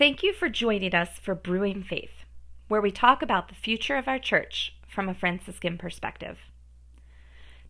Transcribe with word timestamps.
Thank 0.00 0.22
you 0.22 0.32
for 0.32 0.48
joining 0.48 0.94
us 0.94 1.18
for 1.18 1.34
Brewing 1.34 1.82
Faith, 1.82 2.24
where 2.68 2.80
we 2.80 2.90
talk 2.90 3.20
about 3.20 3.48
the 3.48 3.54
future 3.54 3.98
of 3.98 4.08
our 4.08 4.18
church 4.18 4.74
from 4.88 5.10
a 5.10 5.14
Franciscan 5.14 5.76
perspective. 5.76 6.38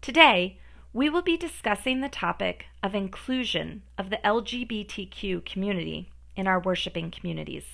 Today, 0.00 0.60
we 0.92 1.10
will 1.10 1.22
be 1.22 1.36
discussing 1.36 2.00
the 2.00 2.08
topic 2.08 2.66
of 2.84 2.94
inclusion 2.94 3.82
of 3.98 4.10
the 4.10 4.20
LGBTQ 4.24 5.44
community 5.44 6.12
in 6.36 6.46
our 6.46 6.60
worshiping 6.60 7.10
communities. 7.10 7.66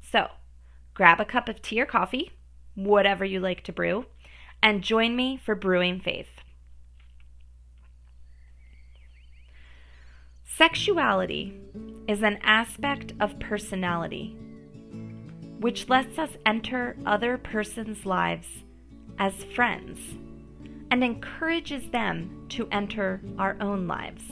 So, 0.00 0.28
grab 0.94 1.20
a 1.20 1.26
cup 1.26 1.46
of 1.46 1.60
tea 1.60 1.82
or 1.82 1.84
coffee, 1.84 2.30
whatever 2.74 3.26
you 3.26 3.38
like 3.38 3.64
to 3.64 3.72
brew, 3.74 4.06
and 4.62 4.82
join 4.82 5.14
me 5.14 5.36
for 5.36 5.54
Brewing 5.54 6.00
Faith. 6.00 6.40
Sexuality 10.58 11.56
is 12.08 12.24
an 12.24 12.40
aspect 12.42 13.12
of 13.20 13.38
personality 13.38 14.36
which 15.60 15.88
lets 15.88 16.18
us 16.18 16.30
enter 16.44 16.96
other 17.06 17.38
persons' 17.38 18.04
lives 18.04 18.64
as 19.20 19.44
friends 19.54 20.00
and 20.90 21.04
encourages 21.04 21.88
them 21.90 22.44
to 22.48 22.66
enter 22.72 23.20
our 23.38 23.56
own 23.60 23.86
lives. 23.86 24.24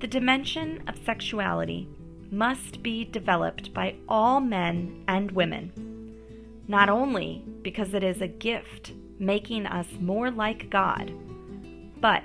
The 0.00 0.06
dimension 0.06 0.82
of 0.88 1.04
sexuality 1.04 1.86
must 2.30 2.82
be 2.82 3.04
developed 3.04 3.74
by 3.74 3.96
all 4.08 4.40
men 4.40 5.04
and 5.06 5.30
women, 5.32 6.14
not 6.68 6.88
only 6.88 7.44
because 7.60 7.92
it 7.92 8.02
is 8.02 8.22
a 8.22 8.28
gift 8.28 8.94
making 9.18 9.66
us 9.66 9.88
more 10.00 10.30
like 10.30 10.70
God, 10.70 11.12
but 12.00 12.22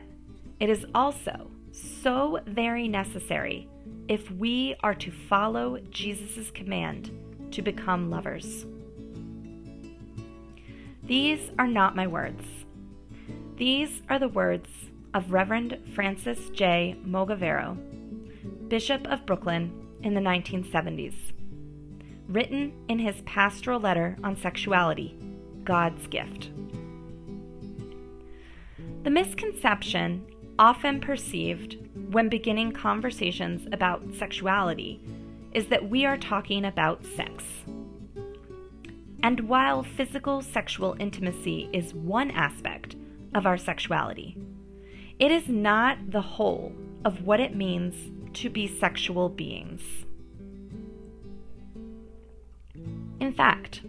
it 0.62 0.70
is 0.70 0.86
also 0.96 1.52
so 1.76 2.40
very 2.48 2.88
necessary 2.88 3.68
if 4.08 4.32
we 4.32 4.76
are 4.82 4.94
to 4.96 5.12
follow 5.12 5.78
Jesus' 5.90 6.52
command 6.52 7.12
to 7.52 7.62
become 7.62 8.10
lovers. 8.10 8.66
These 11.04 11.52
are 11.60 11.68
not 11.68 11.96
my 11.96 12.08
words. 12.08 12.44
These 13.58 14.02
are 14.10 14.20
the 14.20 14.28
words 14.28 14.70
of 15.14 15.32
Reverend 15.32 15.78
Francis 15.94 16.50
J. 16.50 16.96
Mugavero, 17.06 17.78
Bishop 18.68 19.08
of 19.08 19.26
Brooklyn 19.26 19.72
in 20.02 20.14
the 20.14 20.22
1970s, 20.22 21.16
written 22.28 22.74
in 22.90 23.00
his 23.00 23.22
pastoral 23.22 23.80
letter 23.80 24.18
on 24.24 24.36
sexuality, 24.36 25.18
God's 25.64 26.08
Gift. 26.08 26.52
The 29.04 29.12
misconception 29.12 30.26
often 30.58 31.02
perceived 31.02 31.78
when 32.12 32.30
beginning 32.30 32.72
conversations 32.72 33.68
about 33.72 34.04
sexuality 34.14 35.02
is 35.54 35.68
that 35.68 35.90
we 35.90 36.06
are 36.06 36.18
talking 36.18 36.66
about 36.66 37.06
sex. 37.06 37.44
And 39.24 39.50
while 39.50 39.84
physical 39.84 40.42
sexual 40.42 40.96
intimacy 41.00 41.70
is 41.74 41.94
one 41.94 42.32
aspect 42.32 42.96
of 43.34 43.46
our 43.46 43.58
sexuality, 43.58 44.38
it 45.20 45.32
is 45.32 45.48
not 45.48 46.12
the 46.12 46.22
whole 46.22 46.74
of 47.04 47.24
what 47.24 47.40
it 47.40 47.56
means 47.56 48.12
to 48.34 48.50
be 48.50 48.68
sexual 48.68 49.30
beings. 49.30 49.82
In 53.20 53.32
fact, 53.34 53.82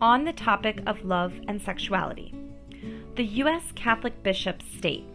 on 0.00 0.24
the 0.24 0.32
topic 0.32 0.82
of 0.86 1.04
love 1.04 1.40
and 1.48 1.60
sexuality, 1.60 2.34
the 3.16 3.24
U.S. 3.24 3.72
Catholic 3.74 4.22
bishops 4.22 4.66
state 4.76 5.06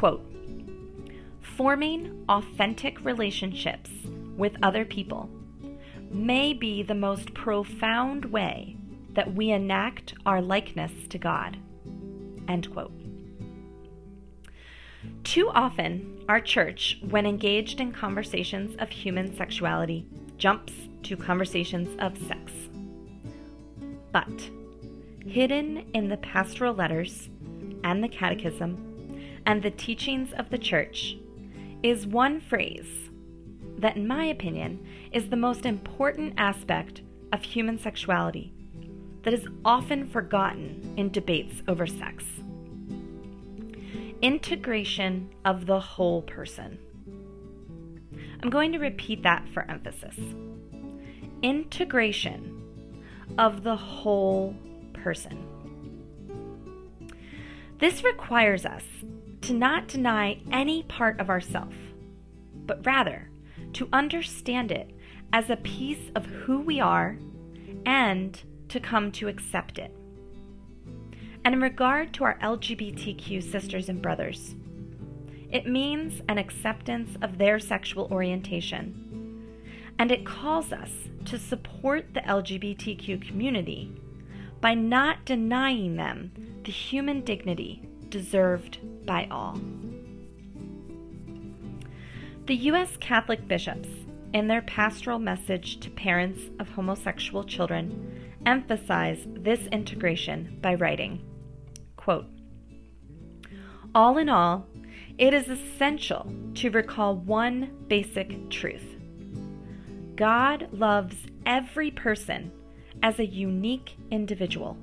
Quote 0.00 0.24
Forming 1.42 2.24
authentic 2.26 3.04
relationships 3.04 3.90
with 4.34 4.56
other 4.62 4.86
people 4.86 5.28
may 6.10 6.54
be 6.54 6.82
the 6.82 6.94
most 6.94 7.34
profound 7.34 8.24
way 8.24 8.78
that 9.12 9.34
we 9.34 9.50
enact 9.50 10.14
our 10.24 10.40
likeness 10.40 10.90
to 11.10 11.18
God. 11.18 11.58
End 12.48 12.72
quote. 12.72 12.94
Too 15.22 15.50
often, 15.50 16.24
our 16.30 16.40
church, 16.40 16.98
when 17.10 17.26
engaged 17.26 17.78
in 17.78 17.92
conversations 17.92 18.74
of 18.78 18.88
human 18.88 19.36
sexuality, 19.36 20.06
jumps 20.38 20.72
to 21.02 21.14
conversations 21.14 21.94
of 21.98 22.16
sex. 22.26 22.50
But, 24.12 24.48
hidden 25.26 25.90
in 25.92 26.08
the 26.08 26.16
pastoral 26.16 26.72
letters 26.72 27.28
and 27.84 28.02
the 28.02 28.08
catechism 28.08 28.89
and 29.46 29.62
the 29.62 29.70
teachings 29.70 30.32
of 30.32 30.50
the 30.50 30.58
Church 30.58 31.16
is 31.82 32.06
one 32.06 32.40
phrase 32.40 33.10
that, 33.78 33.96
in 33.96 34.06
my 34.06 34.24
opinion, 34.24 34.86
is 35.12 35.28
the 35.28 35.36
most 35.36 35.64
important 35.64 36.34
aspect 36.36 37.02
of 37.32 37.42
human 37.42 37.78
sexuality 37.78 38.52
that 39.22 39.34
is 39.34 39.46
often 39.64 40.08
forgotten 40.08 40.94
in 40.96 41.10
debates 41.10 41.62
over 41.68 41.86
sex 41.86 42.24
integration 44.22 45.30
of 45.44 45.66
the 45.66 45.80
whole 45.80 46.22
person. 46.22 46.78
I'm 48.42 48.50
going 48.50 48.72
to 48.72 48.78
repeat 48.78 49.22
that 49.22 49.48
for 49.48 49.62
emphasis. 49.70 50.16
Integration 51.42 52.62
of 53.38 53.62
the 53.62 53.76
whole 53.76 54.54
person. 54.92 55.46
This 57.78 58.04
requires 58.04 58.66
us 58.66 58.84
to 59.42 59.52
not 59.52 59.88
deny 59.88 60.40
any 60.52 60.82
part 60.84 61.18
of 61.20 61.30
ourself, 61.30 61.74
but 62.66 62.84
rather 62.84 63.30
to 63.74 63.88
understand 63.92 64.70
it 64.70 64.90
as 65.32 65.48
a 65.48 65.56
piece 65.56 66.10
of 66.14 66.26
who 66.26 66.60
we 66.60 66.80
are 66.80 67.18
and 67.86 68.42
to 68.68 68.80
come 68.80 69.10
to 69.12 69.28
accept 69.28 69.78
it. 69.78 69.94
And 71.44 71.54
in 71.54 71.60
regard 71.60 72.12
to 72.14 72.24
our 72.24 72.38
LGBTQ 72.40 73.42
sisters 73.42 73.88
and 73.88 74.02
brothers, 74.02 74.54
it 75.50 75.66
means 75.66 76.20
an 76.28 76.38
acceptance 76.38 77.16
of 77.22 77.38
their 77.38 77.58
sexual 77.58 78.08
orientation. 78.12 79.46
And 79.98 80.12
it 80.12 80.26
calls 80.26 80.72
us 80.72 80.90
to 81.26 81.38
support 81.38 82.14
the 82.14 82.20
LGBTQ 82.20 83.26
community 83.26 83.92
by 84.60 84.74
not 84.74 85.24
denying 85.24 85.96
them 85.96 86.32
the 86.64 86.72
human 86.72 87.22
dignity 87.22 87.82
deserved 88.10 88.78
by 89.04 89.26
all. 89.30 89.60
The 92.46 92.56
U.S. 92.56 92.96
Catholic 92.98 93.46
bishops, 93.46 93.88
in 94.32 94.48
their 94.48 94.62
pastoral 94.62 95.18
message 95.18 95.80
to 95.80 95.90
parents 95.90 96.40
of 96.58 96.68
homosexual 96.68 97.44
children, 97.44 98.30
emphasize 98.46 99.26
this 99.28 99.66
integration 99.66 100.58
by 100.60 100.74
writing, 100.74 101.22
quote, 101.96 102.26
All 103.94 104.18
in 104.18 104.28
all, 104.28 104.66
it 105.18 105.34
is 105.34 105.48
essential 105.48 106.32
to 106.54 106.70
recall 106.70 107.16
one 107.16 107.70
basic 107.88 108.48
truth 108.50 108.96
God 110.16 110.68
loves 110.72 111.16
every 111.46 111.90
person 111.90 112.52
as 113.02 113.18
a 113.18 113.26
unique 113.26 113.96
individual. 114.10 114.76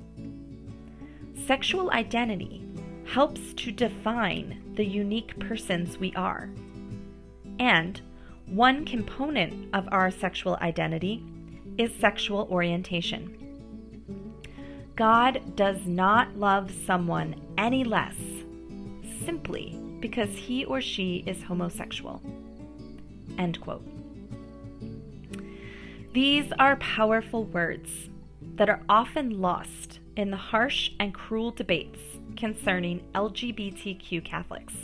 Sexual 1.46 1.90
identity 1.92 2.67
helps 3.08 3.54
to 3.54 3.72
define 3.72 4.62
the 4.74 4.84
unique 4.84 5.38
persons 5.38 5.96
we 5.96 6.12
are. 6.14 6.50
And 7.58 8.00
one 8.46 8.84
component 8.84 9.74
of 9.74 9.88
our 9.90 10.10
sexual 10.10 10.56
identity 10.60 11.24
is 11.78 11.94
sexual 11.94 12.46
orientation. 12.50 13.34
God 14.94 15.56
does 15.56 15.86
not 15.86 16.36
love 16.36 16.70
someone 16.70 17.40
any 17.56 17.82
less 17.82 18.16
simply 19.24 19.78
because 20.00 20.30
he 20.30 20.66
or 20.66 20.82
she 20.82 21.24
is 21.26 21.42
homosexual. 21.42 22.20
End 23.38 23.58
quote. 23.60 23.86
These 26.12 26.52
are 26.58 26.76
powerful 26.76 27.44
words 27.44 28.10
that 28.56 28.68
are 28.68 28.82
often 28.88 29.40
lost 29.40 30.00
in 30.18 30.32
the 30.32 30.36
harsh 30.36 30.90
and 30.98 31.14
cruel 31.14 31.52
debates 31.52 32.00
concerning 32.36 33.00
LGBTQ 33.14 34.24
Catholics, 34.24 34.74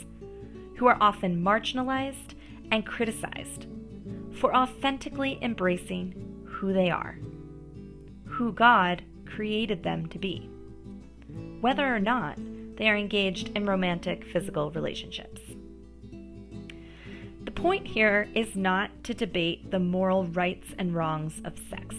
who 0.77 0.87
are 0.87 0.97
often 1.01 1.43
marginalized 1.43 2.35
and 2.71 2.85
criticized 2.85 3.67
for 4.31 4.55
authentically 4.55 5.37
embracing 5.41 6.45
who 6.45 6.71
they 6.71 6.89
are, 6.89 7.19
who 8.23 8.53
God 8.53 9.03
created 9.25 9.83
them 9.83 10.07
to 10.07 10.17
be, 10.17 10.49
whether 11.59 11.93
or 11.93 11.99
not 11.99 12.39
they 12.77 12.87
are 12.87 12.97
engaged 12.97 13.49
in 13.55 13.65
romantic 13.65 14.23
physical 14.23 14.71
relationships. 14.71 15.41
The 17.43 17.51
point 17.51 17.85
here 17.85 18.29
is 18.33 18.55
not 18.55 18.89
to 19.03 19.13
debate 19.13 19.69
the 19.69 19.79
moral 19.79 20.27
rights 20.27 20.69
and 20.77 20.95
wrongs 20.95 21.41
of 21.43 21.59
sex, 21.69 21.93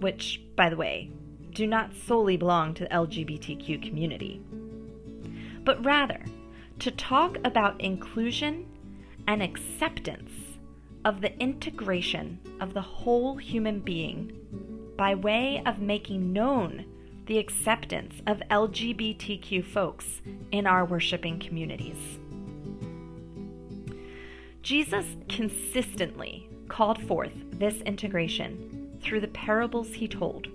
which, 0.00 0.40
by 0.56 0.68
the 0.70 0.76
way, 0.76 1.12
do 1.58 1.66
not 1.66 1.90
solely 2.06 2.36
belong 2.36 2.72
to 2.72 2.84
the 2.84 2.90
LGBTQ 2.90 3.82
community 3.82 4.40
but 5.64 5.84
rather 5.84 6.24
to 6.78 6.90
talk 6.92 7.36
about 7.44 7.80
inclusion 7.80 8.64
and 9.26 9.42
acceptance 9.42 10.30
of 11.04 11.20
the 11.20 11.36
integration 11.40 12.38
of 12.60 12.74
the 12.74 12.80
whole 12.80 13.36
human 13.36 13.80
being 13.80 14.32
by 14.96 15.16
way 15.16 15.60
of 15.66 15.80
making 15.80 16.32
known 16.32 16.84
the 17.26 17.38
acceptance 17.38 18.14
of 18.28 18.40
LGBTQ 18.50 19.64
folks 19.64 20.22
in 20.52 20.64
our 20.64 20.84
worshiping 20.84 21.40
communities. 21.40 22.18
Jesus 24.62 25.16
consistently 25.28 26.48
called 26.68 27.02
forth 27.02 27.34
this 27.52 27.80
integration 27.82 28.96
through 29.02 29.20
the 29.20 29.28
parables 29.28 29.88
he 29.88 30.06
told. 30.06 30.46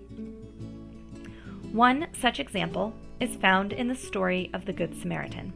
One 1.74 2.06
such 2.14 2.40
example 2.40 2.94
is 3.20 3.36
found 3.36 3.74
in 3.74 3.88
the 3.88 3.96
story 3.96 4.52
of 4.54 4.66
the 4.66 4.74
Good 4.74 4.94
Samaritan. 5.02 5.52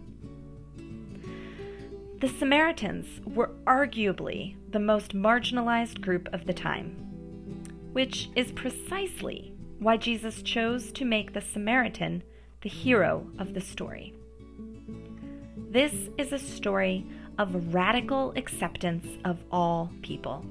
The 2.19 2.27
Samaritans 2.27 3.21
were 3.23 3.51
arguably 3.67 4.55
the 4.71 4.79
most 4.79 5.13
marginalized 5.13 6.01
group 6.01 6.27
of 6.33 6.47
the 6.47 6.55
time, 6.55 6.95
which 7.93 8.31
is 8.35 8.51
precisely 8.51 9.53
why 9.77 9.97
Jesus 9.97 10.41
chose 10.41 10.91
to 10.93 11.05
make 11.05 11.33
the 11.33 11.41
Samaritan 11.41 12.23
the 12.61 12.69
hero 12.69 13.27
of 13.37 13.53
the 13.53 13.61
story. 13.61 14.15
This 15.69 15.93
is 16.17 16.33
a 16.33 16.39
story 16.39 17.05
of 17.37 17.75
radical 17.75 18.33
acceptance 18.35 19.05
of 19.23 19.37
all 19.51 19.91
people. 20.01 20.43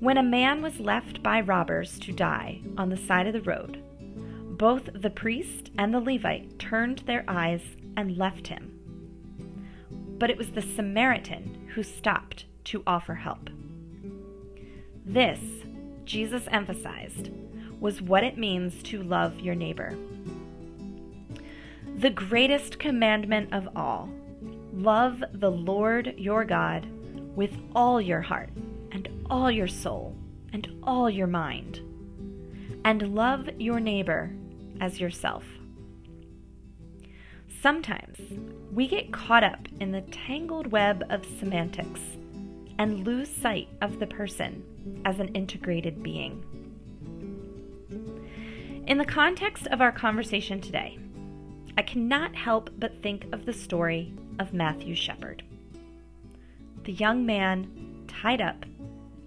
When 0.00 0.18
a 0.18 0.22
man 0.22 0.62
was 0.62 0.80
left 0.80 1.22
by 1.22 1.40
robbers 1.40 1.98
to 2.00 2.12
die 2.12 2.60
on 2.76 2.88
the 2.88 2.96
side 2.96 3.26
of 3.26 3.32
the 3.32 3.42
road, 3.42 3.82
both 4.58 4.88
the 4.94 5.10
priest 5.10 5.70
and 5.78 5.94
the 5.94 6.00
Levite 6.00 6.58
turned 6.58 7.00
their 7.00 7.24
eyes 7.28 7.62
and 7.96 8.16
left 8.16 8.48
him 8.48 8.80
but 10.20 10.30
it 10.30 10.36
was 10.36 10.50
the 10.50 10.62
Samaritan 10.62 11.68
who 11.74 11.82
stopped 11.82 12.44
to 12.64 12.82
offer 12.86 13.14
help. 13.14 13.48
This, 15.04 15.40
Jesus 16.04 16.46
emphasized, 16.50 17.30
was 17.80 18.02
what 18.02 18.22
it 18.22 18.36
means 18.36 18.82
to 18.84 19.02
love 19.02 19.40
your 19.40 19.54
neighbor. 19.54 19.96
The 21.96 22.10
greatest 22.10 22.78
commandment 22.78 23.52
of 23.52 23.68
all 23.74 24.10
love 24.74 25.24
the 25.32 25.50
Lord 25.50 26.14
your 26.18 26.44
God 26.44 26.86
with 27.34 27.56
all 27.74 27.98
your 27.98 28.20
heart 28.20 28.50
all 29.30 29.50
your 29.50 29.68
soul 29.68 30.16
and 30.52 30.68
all 30.82 31.08
your 31.08 31.28
mind, 31.28 31.80
and 32.84 33.14
love 33.14 33.48
your 33.58 33.78
neighbor 33.78 34.34
as 34.80 35.00
yourself. 35.00 35.44
Sometimes 37.62 38.18
we 38.72 38.88
get 38.88 39.12
caught 39.12 39.44
up 39.44 39.68
in 39.80 39.92
the 39.92 40.00
tangled 40.02 40.66
web 40.72 41.04
of 41.10 41.24
semantics 41.38 42.00
and 42.78 43.06
lose 43.06 43.28
sight 43.28 43.68
of 43.82 43.98
the 44.00 44.06
person 44.06 44.64
as 45.04 45.20
an 45.20 45.28
integrated 45.28 46.02
being. 46.02 46.42
In 48.86 48.98
the 48.98 49.04
context 49.04 49.66
of 49.68 49.80
our 49.80 49.92
conversation 49.92 50.60
today, 50.60 50.98
I 51.76 51.82
cannot 51.82 52.34
help 52.34 52.70
but 52.78 53.00
think 53.02 53.26
of 53.32 53.44
the 53.44 53.52
story 53.52 54.12
of 54.38 54.52
Matthew 54.52 54.94
Shepard. 54.94 55.44
The 56.84 56.92
young 56.92 57.24
man 57.24 58.04
tied 58.08 58.40
up 58.40 58.64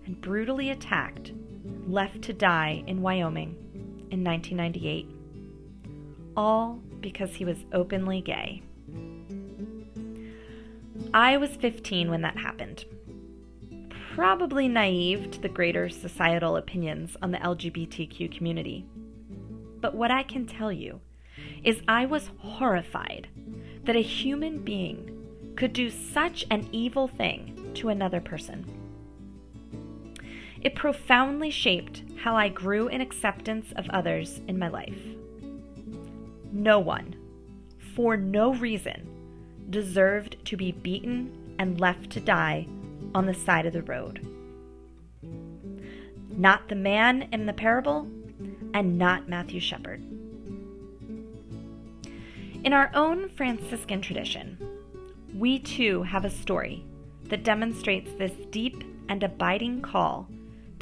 and 0.06 0.20
brutally 0.22 0.70
attacked, 0.70 1.32
left 1.88 2.22
to 2.24 2.34
die 2.34 2.84
in 2.88 3.02
Wyoming 3.02 3.56
in 4.12 4.24
1998, 4.24 5.08
all 6.36 6.80
because 7.00 7.36
he 7.36 7.46
was 7.46 7.66
openly 7.74 8.22
gay. 8.22 8.62
I 11.14 11.38
was 11.38 11.56
15 11.56 12.10
when 12.10 12.22
that 12.22 12.38
happened. 12.38 12.86
Probably 14.16 14.68
naive 14.68 15.32
to 15.32 15.42
the 15.42 15.50
greater 15.50 15.90
societal 15.90 16.58
opinions 16.58 17.18
on 17.22 17.32
the 17.32 17.38
LGBTQ 17.40 18.36
community. 18.36 18.86
But 19.80 19.96
what 19.96 20.12
I 20.12 20.24
can 20.24 20.46
tell 20.46 20.72
you 20.72 21.02
is 21.64 21.82
I 21.88 22.06
was 22.06 22.30
horrified 22.38 23.28
that 23.86 23.96
a 23.96 24.02
human 24.02 24.60
being 24.60 25.54
could 25.56 25.74
do 25.74 25.90
such 25.90 26.46
an 26.50 26.68
evil 26.72 27.08
thing 27.08 27.72
to 27.76 27.90
another 27.90 28.22
person. 28.22 28.82
It 30.63 30.75
profoundly 30.75 31.51
shaped 31.51 32.04
how 32.18 32.36
I 32.36 32.50
grew 32.50 32.88
in 32.88 33.01
acceptance 33.01 33.74
of 33.75 33.89
others 33.89 34.42
in 34.48 34.57
my 34.57 34.69
life 34.69 34.98
no 36.54 36.80
one, 36.80 37.15
for 37.95 38.15
no 38.15 38.54
reason, 38.54 39.10
deserved 39.71 40.38
to 40.45 40.56
be 40.56 40.71
beaten 40.71 41.56
and 41.57 41.81
left 41.81 42.12
to 42.12 42.19
die 42.19 42.68
on 43.15 43.25
the 43.25 43.33
side 43.33 43.65
of 43.65 43.74
the 43.74 43.81
road. 43.81 44.25
Not 46.30 46.69
the 46.69 46.75
man 46.75 47.27
in 47.31 47.48
the 47.48 47.54
parable, 47.54 48.07
and 48.74 48.98
not 48.98 49.27
Matthew 49.27 49.59
Shepard. 49.59 50.01
In 52.63 52.71
our 52.71 52.92
own 52.94 53.30
Franciscan 53.30 54.01
tradition, 54.01 54.57
we 55.33 55.59
too 55.59 56.04
have 56.04 56.24
a 56.24 56.30
story 56.30 56.86
that 57.25 57.44
demonstrates 57.44 58.12
this 58.13 58.33
deep 58.51 58.83
and 59.09 59.24
abiding 59.24 59.81
call 59.81 60.27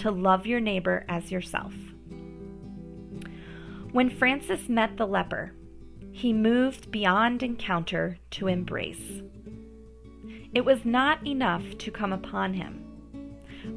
to 0.01 0.11
love 0.11 0.45
your 0.45 0.59
neighbor 0.59 1.05
as 1.07 1.31
yourself. 1.31 1.73
When 3.91 4.09
Francis 4.09 4.69
met 4.69 4.97
the 4.97 5.07
leper, 5.07 5.53
he 6.11 6.33
moved 6.33 6.91
beyond 6.91 7.43
encounter 7.43 8.17
to 8.31 8.47
embrace. 8.47 9.21
It 10.53 10.65
was 10.65 10.85
not 10.85 11.25
enough 11.25 11.77
to 11.77 11.91
come 11.91 12.13
upon 12.13 12.53
him, 12.53 12.83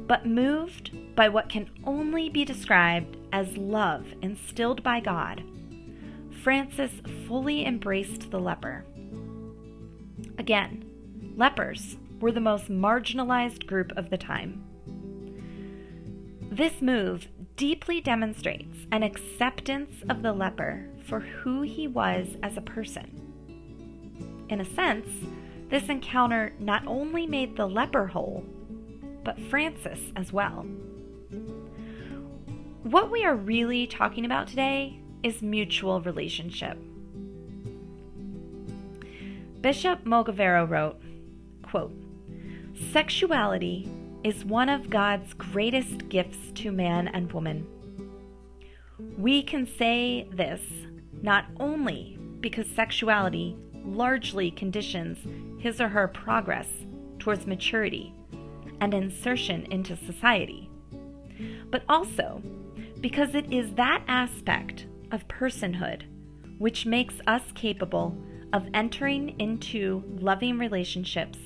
but 0.07 0.25
moved 0.25 1.15
by 1.15 1.29
what 1.29 1.49
can 1.49 1.69
only 1.83 2.29
be 2.29 2.43
described 2.43 3.17
as 3.31 3.57
love 3.57 4.05
instilled 4.21 4.83
by 4.83 4.99
God, 4.99 5.43
Francis 6.43 6.91
fully 7.27 7.65
embraced 7.65 8.31
the 8.31 8.39
leper. 8.39 8.85
Again, 10.37 10.85
lepers 11.35 11.97
were 12.19 12.31
the 12.31 12.39
most 12.39 12.69
marginalized 12.69 13.65
group 13.65 13.91
of 13.97 14.09
the 14.09 14.17
time. 14.17 14.63
This 16.55 16.81
move 16.81 17.27
deeply 17.57 17.99
demonstrates 17.99 18.87
an 18.89 19.03
acceptance 19.03 19.91
of 20.07 20.21
the 20.21 20.31
leper 20.31 20.87
for 21.05 21.19
who 21.19 21.63
he 21.63 21.85
was 21.85 22.29
as 22.43 22.55
a 22.55 22.61
person. 22.61 23.11
In 24.47 24.61
a 24.61 24.73
sense, 24.73 25.05
this 25.69 25.89
encounter 25.89 26.53
not 26.57 26.87
only 26.87 27.27
made 27.27 27.57
the 27.57 27.67
leper 27.67 28.07
whole, 28.07 28.45
but 29.25 29.37
Francis 29.49 29.99
as 30.15 30.31
well. 30.31 30.65
What 32.83 33.11
we 33.11 33.25
are 33.25 33.35
really 33.35 33.85
talking 33.85 34.23
about 34.23 34.47
today 34.47 35.01
is 35.23 35.41
mutual 35.41 35.99
relationship. 35.99 36.77
Bishop 39.59 40.05
Mugavero 40.05 40.69
wrote, 40.69 41.01
quote, 41.63 41.91
Sexuality 42.93 43.89
is 44.25 44.43
one 44.43 44.69
of 44.69 44.89
God's 44.89 45.35
greatest 45.35 46.09
gifts 46.09 46.51
to 46.55 46.71
man 46.71 47.09
and 47.09 47.31
woman. 47.31 47.63
We 49.19 49.43
can 49.43 49.67
say 49.67 50.27
this 50.33 50.61
not 51.21 51.45
only 51.59 52.17
because 52.39 52.67
sexuality 52.67 53.55
largely 53.85 54.49
conditions 54.49 55.19
his 55.61 55.79
or 55.79 55.89
her 55.89 56.07
progress 56.07 56.67
towards 57.19 57.45
maturity 57.45 58.15
and 58.81 58.95
insertion 58.95 59.67
into 59.69 59.95
society, 59.95 60.71
but 61.69 61.83
also 61.87 62.41
because 63.01 63.35
it 63.35 63.53
is 63.53 63.75
that 63.75 64.03
aspect 64.07 64.87
of 65.11 65.27
personhood 65.27 66.01
which 66.57 66.87
makes 66.87 67.13
us 67.27 67.43
capable 67.53 68.17
of 68.53 68.65
entering 68.73 69.39
into 69.39 70.03
loving 70.19 70.57
relationships 70.57 71.37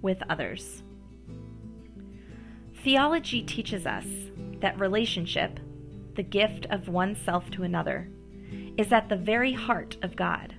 with 0.00 0.22
others. 0.30 0.82
Theology 2.82 3.42
teaches 3.42 3.86
us 3.86 4.06
that 4.60 4.80
relationship, 4.80 5.60
the 6.16 6.24
gift 6.24 6.66
of 6.68 6.88
oneself 6.88 7.48
to 7.50 7.62
another, 7.62 8.08
is 8.76 8.92
at 8.92 9.08
the 9.08 9.16
very 9.16 9.52
heart 9.52 9.96
of 10.02 10.16
God. 10.16 10.54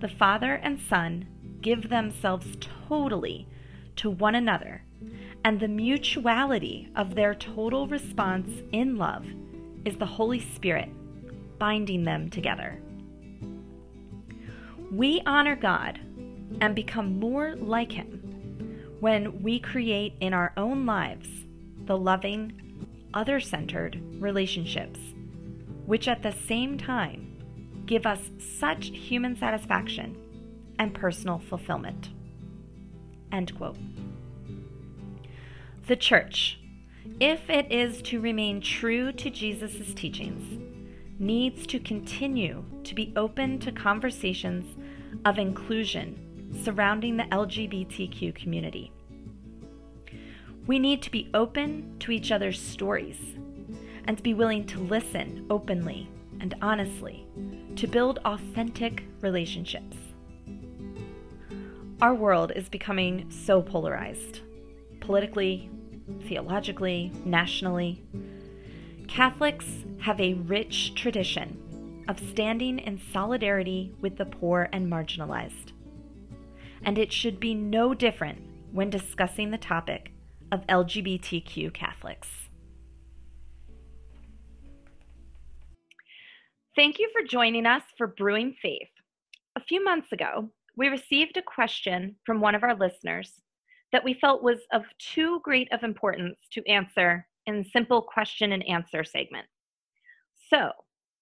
The 0.00 0.08
Father 0.08 0.54
and 0.54 0.80
Son 0.80 1.26
give 1.60 1.90
themselves 1.90 2.56
totally 2.88 3.46
to 3.96 4.08
one 4.08 4.34
another, 4.34 4.82
and 5.44 5.60
the 5.60 5.68
mutuality 5.68 6.88
of 6.96 7.14
their 7.14 7.34
total 7.34 7.86
response 7.86 8.62
in 8.72 8.96
love 8.96 9.26
is 9.84 9.98
the 9.98 10.06
Holy 10.06 10.40
Spirit 10.40 10.88
binding 11.58 12.04
them 12.04 12.30
together. 12.30 12.80
We 14.90 15.20
honor 15.26 15.56
God 15.56 16.00
and 16.62 16.74
become 16.74 17.18
more 17.18 17.56
like 17.56 17.92
Him 17.92 18.23
when 19.04 19.42
we 19.42 19.60
create 19.60 20.14
in 20.20 20.32
our 20.32 20.50
own 20.56 20.86
lives 20.86 21.28
the 21.84 21.94
loving, 21.94 22.50
other 23.12 23.38
centered 23.38 24.00
relationships 24.18 24.98
which 25.84 26.08
at 26.08 26.22
the 26.22 26.32
same 26.32 26.78
time 26.78 27.36
give 27.84 28.06
us 28.06 28.30
such 28.38 28.86
human 28.86 29.36
satisfaction 29.36 30.16
and 30.78 30.94
personal 30.94 31.38
fulfillment. 31.38 32.08
End 33.30 33.54
quote. 33.58 33.76
The 35.86 35.96
church, 35.96 36.58
if 37.20 37.50
it 37.50 37.70
is 37.70 38.00
to 38.04 38.22
remain 38.22 38.62
true 38.62 39.12
to 39.12 39.28
Jesus' 39.28 39.92
teachings, 39.92 40.58
needs 41.18 41.66
to 41.66 41.78
continue 41.78 42.64
to 42.84 42.94
be 42.94 43.12
open 43.16 43.58
to 43.58 43.70
conversations 43.70 44.64
of 45.26 45.38
inclusion 45.38 46.23
surrounding 46.62 47.16
the 47.16 47.24
LGBTQ 47.24 48.34
community. 48.34 48.92
We 50.66 50.78
need 50.78 51.02
to 51.02 51.10
be 51.10 51.30
open 51.34 51.96
to 52.00 52.10
each 52.10 52.32
other's 52.32 52.60
stories 52.60 53.18
and 54.06 54.16
to 54.16 54.22
be 54.22 54.34
willing 54.34 54.66
to 54.66 54.80
listen 54.80 55.46
openly 55.50 56.08
and 56.40 56.54
honestly 56.62 57.26
to 57.76 57.86
build 57.86 58.20
authentic 58.24 59.04
relationships. 59.20 59.96
Our 62.00 62.14
world 62.14 62.52
is 62.54 62.68
becoming 62.68 63.30
so 63.30 63.62
polarized 63.62 64.40
politically, 65.00 65.70
theologically, 66.26 67.12
nationally. 67.26 68.02
Catholics 69.06 69.66
have 70.00 70.18
a 70.18 70.32
rich 70.34 70.94
tradition 70.94 72.04
of 72.08 72.18
standing 72.18 72.78
in 72.78 72.98
solidarity 73.12 73.92
with 74.00 74.16
the 74.16 74.24
poor 74.24 74.68
and 74.72 74.90
marginalized. 74.90 75.73
And 76.84 76.98
it 76.98 77.12
should 77.12 77.40
be 77.40 77.54
no 77.54 77.94
different 77.94 78.42
when 78.72 78.90
discussing 78.90 79.50
the 79.50 79.58
topic 79.58 80.12
of 80.52 80.66
LGBTQ 80.66 81.72
Catholics. 81.72 82.28
Thank 86.76 86.98
you 86.98 87.08
for 87.12 87.26
joining 87.26 87.66
us 87.66 87.82
for 87.96 88.08
Brewing 88.08 88.54
Faith. 88.60 88.88
A 89.56 89.60
few 89.60 89.82
months 89.82 90.10
ago, 90.12 90.50
we 90.76 90.88
received 90.88 91.36
a 91.36 91.42
question 91.42 92.16
from 92.26 92.40
one 92.40 92.54
of 92.54 92.64
our 92.64 92.74
listeners 92.74 93.40
that 93.92 94.02
we 94.02 94.14
felt 94.14 94.42
was 94.42 94.58
of 94.72 94.82
too 94.98 95.40
great 95.44 95.72
of 95.72 95.84
importance 95.84 96.36
to 96.52 96.68
answer 96.68 97.26
in 97.46 97.64
simple 97.72 98.02
question 98.02 98.50
and 98.50 98.68
answer 98.68 99.04
segment. 99.04 99.46
So, 100.50 100.72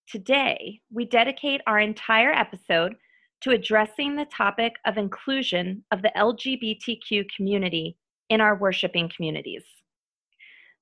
today 0.09 0.81
we 0.90 1.04
dedicate 1.04 1.61
our 1.66 1.78
entire 1.78 2.33
episode 2.33 2.95
to 3.42 3.50
addressing 3.50 4.16
the 4.16 4.26
topic 4.26 4.75
of 4.87 4.96
inclusion 4.96 5.84
of 5.90 6.02
the 6.02 6.12
LGBTQ 6.16 7.26
community 7.37 7.96
in 8.30 8.40
our 8.40 8.56
worshiping 8.56 9.11
communities. 9.14 9.64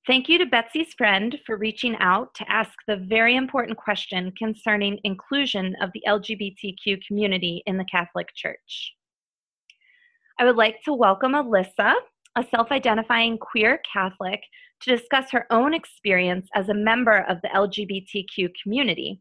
Thank 0.06 0.28
you 0.28 0.38
to 0.38 0.46
Betsy's 0.46 0.94
friend 0.96 1.38
for 1.46 1.56
reaching 1.56 1.96
out 2.00 2.34
to 2.34 2.50
ask 2.50 2.72
the 2.86 2.96
very 2.96 3.36
important 3.36 3.76
question 3.76 4.32
concerning 4.38 4.98
inclusion 5.04 5.76
of 5.82 5.90
the 5.92 6.02
LGBTQ 6.06 7.00
community 7.06 7.62
in 7.66 7.76
the 7.76 7.84
Catholic 7.84 8.28
Church. 8.34 8.94
I 10.38 10.44
would 10.44 10.56
like 10.56 10.76
to 10.84 10.94
welcome 10.94 11.32
Alyssa, 11.32 11.94
a 12.36 12.44
self 12.50 12.70
identifying 12.70 13.36
queer 13.36 13.80
Catholic, 13.90 14.40
to 14.82 14.96
discuss 14.96 15.30
her 15.30 15.46
own 15.50 15.74
experience 15.74 16.48
as 16.54 16.70
a 16.70 16.74
member 16.74 17.26
of 17.28 17.38
the 17.42 17.48
LGBTQ 17.48 18.50
community 18.62 19.20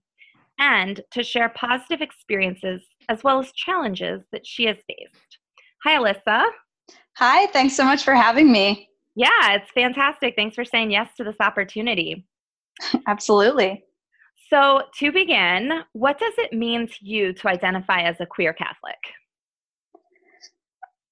and 0.60 1.02
to 1.12 1.24
share 1.24 1.50
positive 1.50 2.02
experiences 2.02 2.82
as 3.08 3.24
well 3.24 3.40
as 3.40 3.52
challenges 3.54 4.22
that 4.32 4.46
she 4.46 4.66
has 4.66 4.78
faced. 4.88 5.38
Hi, 5.84 5.98
Alyssa. 5.98 6.46
Hi, 7.18 7.48
thanks 7.48 7.76
so 7.76 7.86
much 7.86 8.04
for 8.04 8.14
having 8.14 8.52
me. 8.52 8.90
Yeah, 9.16 9.54
it's 9.54 9.72
fantastic. 9.72 10.36
Thanks 10.36 10.56
for 10.56 10.66
saying 10.66 10.92
yes 10.92 11.10
to 11.18 11.24
this 11.24 11.36
opportunity. 11.40 12.26
Absolutely. 13.08 13.84
So, 14.50 14.84
to 15.00 15.12
begin, 15.12 15.84
what 15.94 16.18
does 16.18 16.34
it 16.38 16.54
mean 16.54 16.88
to 16.88 16.96
you 17.02 17.34
to 17.34 17.50
identify 17.50 18.02
as 18.02 18.16
a 18.20 18.26
queer 18.26 18.54
Catholic? 18.54 18.98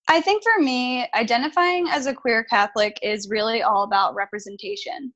I 0.07 0.21
think 0.21 0.41
for 0.41 0.61
me, 0.61 1.07
identifying 1.13 1.87
as 1.89 2.05
a 2.07 2.13
queer 2.13 2.45
Catholic 2.45 2.97
is 3.03 3.29
really 3.29 3.61
all 3.61 3.83
about 3.83 4.15
representation. 4.15 5.13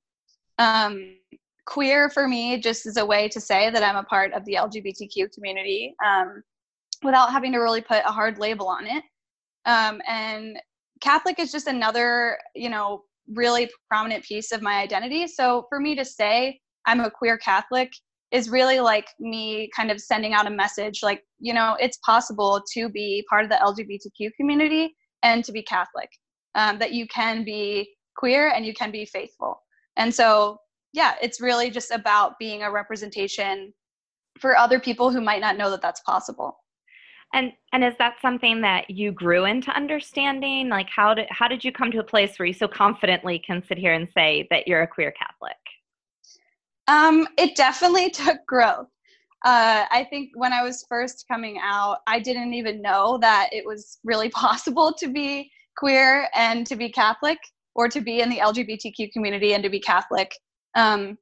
Um, 0.60 1.16
queer 1.66 2.10
for 2.10 2.28
me 2.28 2.60
just 2.60 2.86
is 2.86 2.98
a 2.98 3.06
way 3.06 3.28
to 3.30 3.40
say 3.40 3.70
that 3.70 3.84
I'm 3.84 3.96
a 3.96 4.04
part 4.04 4.34
of 4.34 4.46
the 4.46 4.56
LGBTQ 4.56 5.32
community 5.34 5.96
um, 6.06 6.42
without 7.04 7.32
having 7.32 7.52
to 7.54 7.60
really 7.60 7.82
put 7.82 8.04
a 8.06 8.12
hard 8.12 8.40
label 8.40 8.68
on 8.68 8.86
it. 8.86 9.04
Um, 9.66 10.02
and 10.08 10.58
Catholic 11.02 11.40
is 11.40 11.52
just 11.52 11.68
another, 11.68 12.38
you 12.56 12.70
know, 12.70 13.04
really 13.28 13.70
prominent 13.90 14.24
piece 14.24 14.52
of 14.52 14.62
my 14.62 14.82
identity. 14.82 15.28
So 15.28 15.66
for 15.70 15.80
me 15.80 15.96
to 15.96 16.06
say 16.06 16.60
I'm 16.86 17.00
a 17.00 17.12
queer 17.12 17.38
Catholic 17.38 17.92
is 18.32 18.50
really 18.50 18.80
like 18.80 19.08
me 19.20 19.70
kind 19.76 19.92
of 19.92 20.00
sending 20.00 20.34
out 20.34 20.48
a 20.48 20.50
message 20.50 21.02
like, 21.04 21.24
you 21.40 21.54
know, 21.54 21.76
it's 21.80 21.98
possible 22.06 22.62
to 22.74 22.90
be 22.90 23.26
part 23.30 23.44
of 23.44 23.50
the 23.50 23.58
LGBTQ 23.58 24.32
community 24.40 24.96
and 25.24 25.44
to 25.44 25.52
be 25.52 25.62
Catholic, 25.62 26.10
um, 26.56 26.80
that 26.80 26.94
you 26.94 27.08
can 27.08 27.44
be 27.44 27.94
queer 28.16 28.50
and 28.50 28.66
you 28.66 28.74
can 28.74 28.92
be 28.92 29.06
faithful. 29.06 29.62
And 29.98 30.14
so, 30.14 30.58
yeah, 30.94 31.16
it's 31.22 31.42
really 31.42 31.70
just 31.70 31.92
about 31.92 32.38
being 32.40 32.64
a 32.64 32.72
representation 32.72 33.74
for 34.40 34.58
other 34.58 34.80
people 34.80 35.12
who 35.12 35.22
might 35.22 35.42
not 35.42 35.58
know 35.58 35.70
that 35.70 35.82
that's 35.82 36.02
possible. 36.02 36.58
And 37.34 37.54
and 37.72 37.84
is 37.84 37.94
that 37.98 38.16
something 38.22 38.62
that 38.62 38.90
you 38.90 39.12
grew 39.12 39.46
into 39.46 39.72
understanding? 39.72 40.68
Like 40.68 40.88
how 40.94 41.14
did 41.14 41.28
how 41.30 41.48
did 41.48 41.64
you 41.64 41.72
come 41.72 41.92
to 41.92 42.00
a 42.00 42.04
place 42.04 42.38
where 42.38 42.46
you 42.46 42.54
so 42.54 42.68
confidently 42.68 43.40
can 43.40 43.64
sit 43.66 43.78
here 43.78 43.94
and 43.94 44.08
say 44.14 44.48
that 44.50 44.68
you're 44.68 44.82
a 44.82 44.88
queer 44.88 45.14
Catholic? 45.14 45.56
Um, 46.88 47.28
it 47.38 47.56
definitely 47.56 48.10
took 48.12 48.46
growth. 48.48 48.88
Uh, 49.44 49.86
I 49.90 50.06
think 50.10 50.32
when 50.36 50.54
I 50.54 50.62
was 50.62 50.86
first 50.88 51.26
coming 51.28 51.60
out, 51.64 52.00
I 52.06 52.20
didn't 52.20 52.54
even 52.54 52.82
know 52.82 53.18
that 53.22 53.50
it 53.52 53.66
was 53.66 54.00
really 54.04 54.30
possible 54.32 54.94
to 55.00 55.08
be 55.08 55.50
queer 55.78 56.28
and 56.36 56.68
to 56.68 56.76
be 56.76 56.92
Catholic, 56.92 57.40
or 57.76 57.88
to 57.88 58.02
be 58.02 58.20
in 58.20 58.30
the 58.30 58.38
LGBTQ 58.38 59.12
community 59.14 59.54
and 59.54 59.64
to 59.64 59.70
be 59.70 59.80
Catholic. 59.80 60.32
Um, 60.76 61.18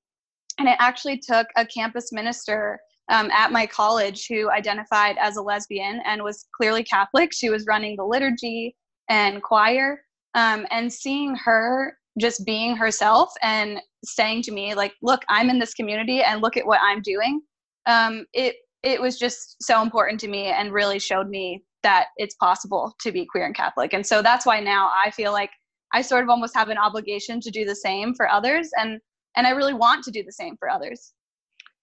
and 0.59 0.67
it 0.67 0.77
actually 0.79 1.17
took 1.19 1.47
a 1.55 1.65
campus 1.65 2.11
minister 2.11 2.79
um, 3.09 3.31
at 3.31 3.51
my 3.51 3.65
college 3.65 4.27
who 4.27 4.51
identified 4.51 5.17
as 5.19 5.37
a 5.37 5.41
lesbian 5.41 6.01
and 6.05 6.21
was 6.21 6.45
clearly 6.55 6.83
Catholic. 6.83 7.31
She 7.33 7.49
was 7.49 7.65
running 7.67 7.95
the 7.95 8.03
liturgy 8.03 8.75
and 9.09 9.41
choir. 9.41 10.01
Um, 10.35 10.67
and 10.69 10.93
seeing 10.93 11.35
her 11.35 11.97
just 12.19 12.45
being 12.45 12.75
herself 12.75 13.31
and 13.41 13.79
saying 14.03 14.43
to 14.43 14.51
me, 14.51 14.75
like, 14.75 14.93
look, 15.01 15.23
I'm 15.27 15.49
in 15.49 15.57
this 15.57 15.73
community 15.73 16.21
and 16.21 16.41
look 16.41 16.57
at 16.57 16.67
what 16.67 16.79
I'm 16.83 17.01
doing. 17.01 17.41
Um, 17.85 18.25
it 18.33 18.55
it 18.83 19.01
was 19.01 19.17
just 19.17 19.57
so 19.61 19.81
important 19.81 20.19
to 20.21 20.27
me 20.29 20.45
and 20.45 20.71
really 20.71 20.99
showed 20.99 21.27
me 21.27 21.63
that 21.83 22.07
it's 22.17 22.35
possible 22.35 22.95
to 23.01 23.11
be 23.11 23.25
queer 23.25 23.45
and 23.45 23.55
Catholic. 23.55 23.93
And 23.93 24.05
so 24.05 24.21
that's 24.21 24.45
why 24.45 24.59
now 24.59 24.89
I 25.05 25.11
feel 25.11 25.33
like 25.33 25.49
I 25.93 26.01
sort 26.01 26.23
of 26.23 26.29
almost 26.29 26.55
have 26.55 26.69
an 26.69 26.77
obligation 26.77 27.41
to 27.41 27.51
do 27.51 27.65
the 27.65 27.75
same 27.75 28.13
for 28.13 28.29
others 28.29 28.69
and 28.77 28.99
and 29.35 29.47
I 29.47 29.51
really 29.51 29.73
want 29.73 30.03
to 30.05 30.11
do 30.11 30.23
the 30.23 30.31
same 30.31 30.55
for 30.57 30.69
others. 30.69 31.13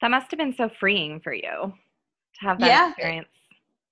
That 0.00 0.10
must 0.10 0.30
have 0.30 0.38
been 0.38 0.54
so 0.56 0.70
freeing 0.78 1.20
for 1.20 1.32
you 1.32 1.42
to 1.42 2.40
have 2.40 2.58
that 2.60 2.66
yeah, 2.66 2.90
experience. 2.90 3.28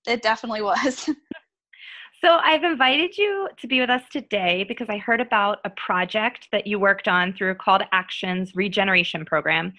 It, 0.06 0.12
it 0.12 0.22
definitely 0.22 0.62
was. 0.62 0.98
so, 2.22 2.36
I've 2.42 2.64
invited 2.64 3.16
you 3.16 3.48
to 3.58 3.66
be 3.66 3.80
with 3.80 3.90
us 3.90 4.02
today 4.12 4.64
because 4.68 4.88
I 4.90 4.98
heard 4.98 5.20
about 5.20 5.58
a 5.64 5.70
project 5.70 6.48
that 6.52 6.66
you 6.66 6.78
worked 6.78 7.08
on 7.08 7.32
through 7.32 7.54
Call 7.54 7.78
to 7.78 7.94
Action's 7.94 8.54
Regeneration 8.54 9.24
program. 9.24 9.72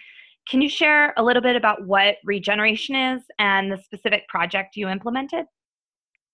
Can 0.50 0.62
you 0.62 0.70
share 0.70 1.14
a 1.18 1.24
little 1.24 1.42
bit 1.42 1.56
about 1.56 1.86
what 1.86 2.18
Regeneration 2.24 2.96
is 2.96 3.24
and 3.40 3.72
the 3.72 3.78
specific 3.78 4.28
project 4.28 4.76
you 4.76 4.88
implemented? 4.88 5.46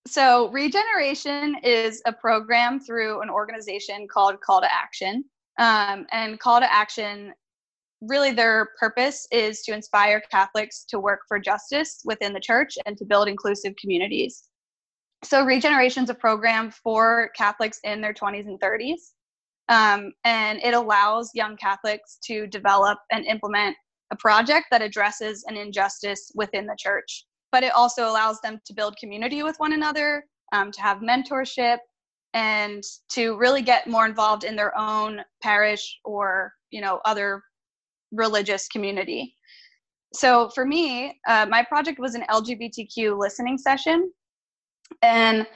So, 0.06 0.50
Regeneration 0.50 1.56
is 1.62 2.02
a 2.06 2.12
program 2.12 2.80
through 2.80 3.22
an 3.22 3.30
organization 3.30 4.08
called 4.08 4.40
Call 4.40 4.60
to 4.60 4.72
Action. 4.72 5.24
Um, 5.58 6.06
and 6.12 6.38
Call 6.40 6.60
to 6.60 6.72
Action 6.72 7.32
really 8.02 8.32
their 8.32 8.70
purpose 8.78 9.26
is 9.30 9.62
to 9.62 9.72
inspire 9.72 10.20
Catholics 10.30 10.84
to 10.88 10.98
work 10.98 11.20
for 11.28 11.38
justice 11.38 12.00
within 12.04 12.32
the 12.32 12.40
church 12.40 12.76
and 12.84 12.96
to 12.98 13.04
build 13.04 13.28
inclusive 13.28 13.74
communities. 13.80 14.48
So, 15.24 15.44
Regeneration 15.44 16.02
is 16.02 16.10
a 16.10 16.14
program 16.14 16.70
for 16.70 17.30
Catholics 17.36 17.78
in 17.84 18.00
their 18.00 18.12
20s 18.12 18.46
and 18.46 18.60
30s. 18.60 19.12
Um, 19.68 20.12
and 20.24 20.58
it 20.62 20.74
allows 20.74 21.30
young 21.34 21.56
Catholics 21.56 22.18
to 22.24 22.48
develop 22.48 22.98
and 23.12 23.24
implement 23.26 23.76
a 24.10 24.16
project 24.16 24.66
that 24.70 24.82
addresses 24.82 25.44
an 25.48 25.56
injustice 25.56 26.32
within 26.34 26.66
the 26.66 26.76
church. 26.78 27.24
But 27.52 27.62
it 27.62 27.72
also 27.72 28.08
allows 28.08 28.40
them 28.40 28.60
to 28.66 28.74
build 28.74 28.96
community 28.96 29.42
with 29.42 29.56
one 29.58 29.72
another, 29.72 30.24
um, 30.52 30.72
to 30.72 30.82
have 30.82 30.98
mentorship, 30.98 31.78
and 32.34 32.82
to 33.10 33.36
really 33.36 33.62
get 33.62 33.86
more 33.86 34.06
involved 34.06 34.44
in 34.44 34.56
their 34.56 34.76
own 34.78 35.20
parish 35.42 35.98
or 36.04 36.52
you 36.70 36.80
know 36.80 37.00
other 37.04 37.42
religious 38.12 38.68
community. 38.68 39.34
So 40.14 40.50
for 40.50 40.64
me, 40.64 41.18
uh, 41.26 41.46
my 41.48 41.62
project 41.62 41.98
was 41.98 42.14
an 42.14 42.24
LGBTQ 42.30 43.18
listening 43.18 43.56
session. 43.56 44.12
And 45.00 45.46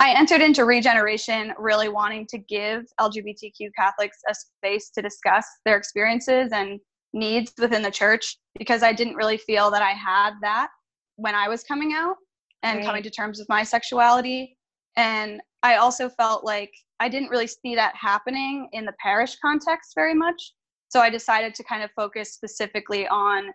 I 0.00 0.12
entered 0.16 0.40
into 0.40 0.64
Regeneration 0.64 1.52
really 1.58 1.88
wanting 1.88 2.26
to 2.28 2.38
give 2.38 2.84
LGBTQ 3.00 3.70
Catholics 3.76 4.18
a 4.28 4.34
space 4.34 4.90
to 4.90 5.02
discuss 5.02 5.46
their 5.64 5.76
experiences 5.76 6.50
and 6.52 6.80
needs 7.12 7.52
within 7.58 7.82
the 7.82 7.90
church 7.90 8.36
because 8.58 8.82
I 8.82 8.92
didn't 8.92 9.14
really 9.14 9.38
feel 9.38 9.70
that 9.70 9.82
I 9.82 9.90
had 9.90 10.32
that 10.42 10.68
when 11.16 11.34
I 11.34 11.48
was 11.48 11.62
coming 11.62 11.92
out 11.92 12.16
and 12.62 12.78
right. 12.78 12.86
coming 12.86 13.02
to 13.02 13.10
terms 13.10 13.38
with 13.38 13.48
my 13.48 13.62
sexuality. 13.62 14.56
And 14.96 15.40
I 15.64 15.76
also 15.76 16.10
felt 16.10 16.44
like 16.44 16.70
I 17.00 17.08
didn't 17.08 17.30
really 17.30 17.46
see 17.46 17.74
that 17.74 17.96
happening 17.96 18.68
in 18.72 18.84
the 18.84 18.92
parish 19.02 19.36
context 19.42 19.92
very 19.94 20.14
much. 20.14 20.52
So 20.90 21.00
I 21.00 21.08
decided 21.08 21.54
to 21.54 21.64
kind 21.64 21.82
of 21.82 21.90
focus 21.96 22.34
specifically 22.34 23.08
on 23.08 23.46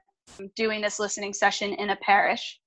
doing 0.56 0.82
this 0.82 1.00
listening 1.00 1.34
session 1.34 1.74
in 1.74 1.92
a 1.92 1.96
parish. 1.98 2.60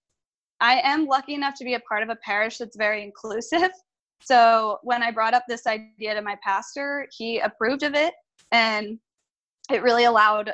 I 0.61 0.81
am 0.85 1.07
lucky 1.07 1.35
enough 1.35 1.55
to 1.57 1.65
be 1.65 1.75
a 1.75 1.81
part 1.81 2.05
of 2.05 2.09
a 2.09 2.17
parish 2.25 2.59
that's 2.59 2.77
very 2.77 3.03
inclusive. 3.03 3.71
So 4.25 4.79
when 4.85 5.03
I 5.03 5.11
brought 5.11 5.35
up 5.35 5.43
this 5.49 5.67
idea 5.67 6.15
to 6.15 6.23
my 6.23 6.37
pastor, 6.45 7.09
he 7.11 7.41
approved 7.41 7.83
of 7.83 7.95
it 7.95 8.15
and 8.53 9.01
it 9.69 9.83
really 9.83 10.05
allowed 10.05 10.53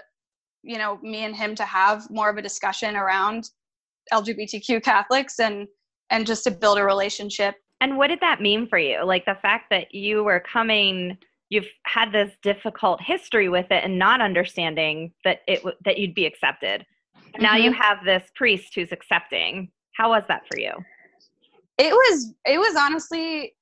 you 0.62 0.78
know 0.78 0.99
me 1.02 1.25
and 1.25 1.37
him 1.37 1.54
to 1.57 1.64
have 1.64 2.09
more 2.09 2.30
of 2.30 2.38
a 2.38 2.42
discussion 2.42 2.97
around 2.97 3.50
LGBTQ 4.11 4.83
Catholics 4.83 5.38
and 5.38 5.68
and 6.09 6.26
just 6.26 6.45
to 6.45 6.50
build 6.50 6.78
a 6.78 6.83
relationship. 6.83 7.57
And 7.80 7.97
what 7.97 8.08
did 8.08 8.20
that 8.20 8.40
mean 8.40 8.66
for 8.68 8.78
you? 8.78 9.04
Like 9.04 9.25
the 9.25 9.38
fact 9.40 9.70
that 9.70 9.94
you 9.94 10.25
were 10.25 10.40
coming 10.40 11.18
you've 11.50 11.68
had 11.85 12.12
this 12.12 12.32
difficult 12.42 13.00
history 13.02 13.49
with 13.49 13.66
it 13.70 13.85
and 13.85 13.99
not 13.99 14.20
understanding 14.20 15.12
that 15.25 15.40
it 15.47 15.62
that 15.85 15.99
you'd 15.99 16.14
be 16.14 16.26
accepted. 16.26 16.85
Mm-hmm. 17.16 17.42
Now 17.42 17.56
you 17.56 17.70
mm-hmm. 17.70 17.80
have 17.80 18.04
this 18.04 18.30
priest 18.35 18.75
who's 18.75 18.92
accepting. 18.92 19.70
How 19.94 20.11
was 20.11 20.25
that 20.28 20.42
for 20.50 20.58
you? 20.61 20.73
It 21.78 21.92
was 21.92 22.35
it 22.44 22.58
was 22.58 22.76
honestly 22.76 23.54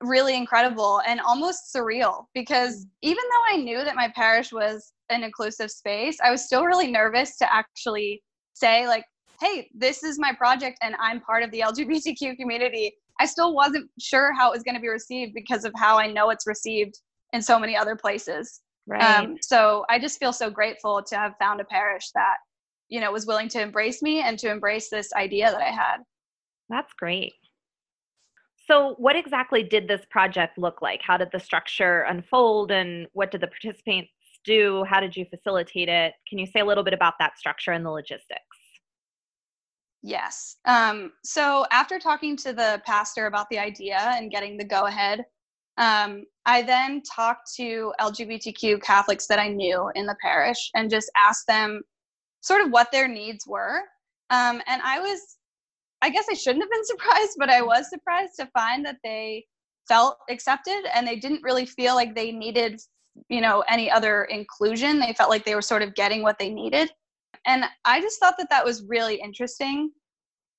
really 0.00 0.36
incredible 0.36 1.00
and 1.06 1.20
almost 1.20 1.74
surreal 1.74 2.26
because 2.34 2.86
even 3.02 3.22
though 3.30 3.54
I 3.54 3.62
knew 3.62 3.84
that 3.84 3.94
my 3.94 4.12
parish 4.14 4.52
was 4.52 4.92
an 5.08 5.22
inclusive 5.22 5.70
space, 5.70 6.18
I 6.22 6.30
was 6.30 6.44
still 6.44 6.64
really 6.64 6.90
nervous 6.90 7.36
to 7.38 7.54
actually 7.54 8.22
say 8.54 8.86
like, 8.86 9.04
"Hey, 9.40 9.68
this 9.74 10.02
is 10.02 10.18
my 10.18 10.32
project 10.32 10.78
and 10.82 10.94
I'm 10.98 11.20
part 11.20 11.42
of 11.42 11.50
the 11.50 11.60
LGBTQ 11.60 12.36
community." 12.36 12.94
I 13.20 13.26
still 13.26 13.54
wasn't 13.54 13.90
sure 14.00 14.32
how 14.34 14.50
it 14.50 14.54
was 14.54 14.62
going 14.62 14.74
to 14.74 14.80
be 14.80 14.88
received 14.88 15.34
because 15.34 15.64
of 15.64 15.72
how 15.76 15.98
I 15.98 16.06
know 16.06 16.30
it's 16.30 16.46
received 16.46 16.98
in 17.32 17.42
so 17.42 17.58
many 17.58 17.76
other 17.76 17.96
places. 17.96 18.60
Right. 18.86 19.02
Um, 19.02 19.36
so 19.40 19.84
I 19.88 19.98
just 19.98 20.18
feel 20.18 20.32
so 20.32 20.50
grateful 20.50 21.02
to 21.02 21.16
have 21.16 21.34
found 21.38 21.60
a 21.60 21.64
parish 21.64 22.10
that, 22.14 22.36
you 22.88 23.00
know, 23.00 23.12
was 23.12 23.26
willing 23.26 23.48
to 23.50 23.60
embrace 23.60 24.02
me 24.02 24.20
and 24.20 24.38
to 24.40 24.50
embrace 24.50 24.90
this 24.90 25.12
idea 25.14 25.50
that 25.50 25.60
I 25.60 25.70
had. 25.70 25.98
That's 26.68 26.92
great. 26.94 27.32
So, 28.66 28.94
what 28.96 29.14
exactly 29.14 29.62
did 29.62 29.88
this 29.88 30.02
project 30.10 30.56
look 30.56 30.80
like? 30.80 31.00
How 31.02 31.18
did 31.18 31.28
the 31.32 31.40
structure 31.40 32.02
unfold, 32.02 32.70
and 32.70 33.06
what 33.12 33.30
did 33.30 33.42
the 33.42 33.46
participants 33.48 34.10
do? 34.44 34.84
How 34.88 35.00
did 35.00 35.14
you 35.16 35.26
facilitate 35.26 35.90
it? 35.90 36.14
Can 36.28 36.38
you 36.38 36.46
say 36.46 36.60
a 36.60 36.64
little 36.64 36.84
bit 36.84 36.94
about 36.94 37.14
that 37.18 37.38
structure 37.38 37.72
and 37.72 37.84
the 37.84 37.90
logistics? 37.90 38.56
Yes. 40.06 40.56
Um, 40.66 41.12
so 41.24 41.64
after 41.70 41.98
talking 41.98 42.36
to 42.36 42.52
the 42.52 42.82
pastor 42.84 43.24
about 43.24 43.46
the 43.50 43.58
idea 43.58 43.98
and 43.98 44.30
getting 44.30 44.58
the 44.58 44.64
go 44.64 44.84
ahead, 44.84 45.24
um, 45.78 46.24
I 46.44 46.60
then 46.60 47.00
talked 47.10 47.54
to 47.56 47.90
LGBTQ 47.98 48.82
Catholics 48.82 49.26
that 49.28 49.38
I 49.38 49.48
knew 49.48 49.90
in 49.94 50.04
the 50.04 50.14
parish 50.20 50.70
and 50.74 50.90
just 50.90 51.10
asked 51.16 51.46
them 51.48 51.80
sort 52.42 52.60
of 52.60 52.70
what 52.70 52.92
their 52.92 53.08
needs 53.08 53.46
were. 53.46 53.78
Um, 54.28 54.60
and 54.66 54.82
I 54.82 55.00
was, 55.00 55.20
I 56.02 56.10
guess 56.10 56.26
I 56.30 56.34
shouldn't 56.34 56.64
have 56.64 56.70
been 56.70 56.84
surprised, 56.84 57.36
but 57.38 57.48
I 57.48 57.62
was 57.62 57.88
surprised 57.88 58.32
to 58.40 58.50
find 58.52 58.84
that 58.84 58.98
they 59.02 59.46
felt 59.88 60.18
accepted 60.28 60.84
and 60.94 61.08
they 61.08 61.16
didn't 61.16 61.42
really 61.42 61.64
feel 61.64 61.94
like 61.94 62.14
they 62.14 62.30
needed, 62.30 62.78
you 63.30 63.40
know, 63.40 63.64
any 63.68 63.90
other 63.90 64.24
inclusion. 64.24 64.98
They 64.98 65.14
felt 65.14 65.30
like 65.30 65.46
they 65.46 65.54
were 65.54 65.62
sort 65.62 65.80
of 65.80 65.94
getting 65.94 66.20
what 66.20 66.38
they 66.38 66.50
needed. 66.50 66.90
And 67.46 67.64
I 67.84 68.00
just 68.00 68.18
thought 68.20 68.34
that 68.38 68.48
that 68.50 68.64
was 68.64 68.84
really 68.88 69.20
interesting. 69.20 69.90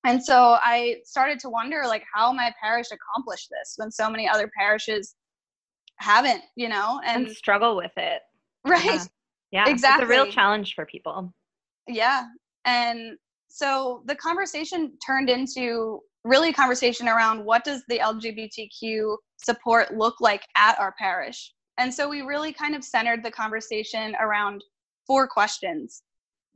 And 0.04 0.22
so 0.22 0.56
I 0.62 0.98
started 1.04 1.40
to 1.40 1.48
wonder, 1.48 1.82
like, 1.86 2.04
how 2.14 2.32
my 2.32 2.52
parish 2.62 2.86
accomplished 2.92 3.48
this 3.50 3.74
when 3.76 3.90
so 3.90 4.08
many 4.08 4.28
other 4.28 4.48
parishes 4.56 5.16
haven't, 5.98 6.42
you 6.54 6.68
know, 6.68 7.00
and, 7.04 7.26
and 7.26 7.36
struggle 7.36 7.76
with 7.76 7.92
it. 7.96 8.20
Right. 8.64 8.84
Yeah. 8.84 9.04
yeah. 9.50 9.68
Exactly. 9.68 10.04
It's 10.04 10.12
a 10.12 10.24
real 10.24 10.32
challenge 10.32 10.74
for 10.74 10.86
people. 10.86 11.32
Yeah. 11.88 12.24
And 12.64 13.16
so 13.48 14.02
the 14.06 14.14
conversation 14.16 14.92
turned 15.04 15.30
into 15.30 16.00
really 16.24 16.50
a 16.50 16.52
conversation 16.52 17.08
around 17.08 17.44
what 17.44 17.64
does 17.64 17.82
the 17.88 17.98
LGBTQ 17.98 19.16
support 19.38 19.96
look 19.96 20.16
like 20.20 20.42
at 20.56 20.78
our 20.78 20.94
parish? 20.98 21.52
And 21.78 21.92
so 21.92 22.08
we 22.08 22.22
really 22.22 22.52
kind 22.52 22.74
of 22.74 22.84
centered 22.84 23.24
the 23.24 23.30
conversation 23.30 24.16
around 24.20 24.62
four 25.06 25.28
questions 25.28 26.02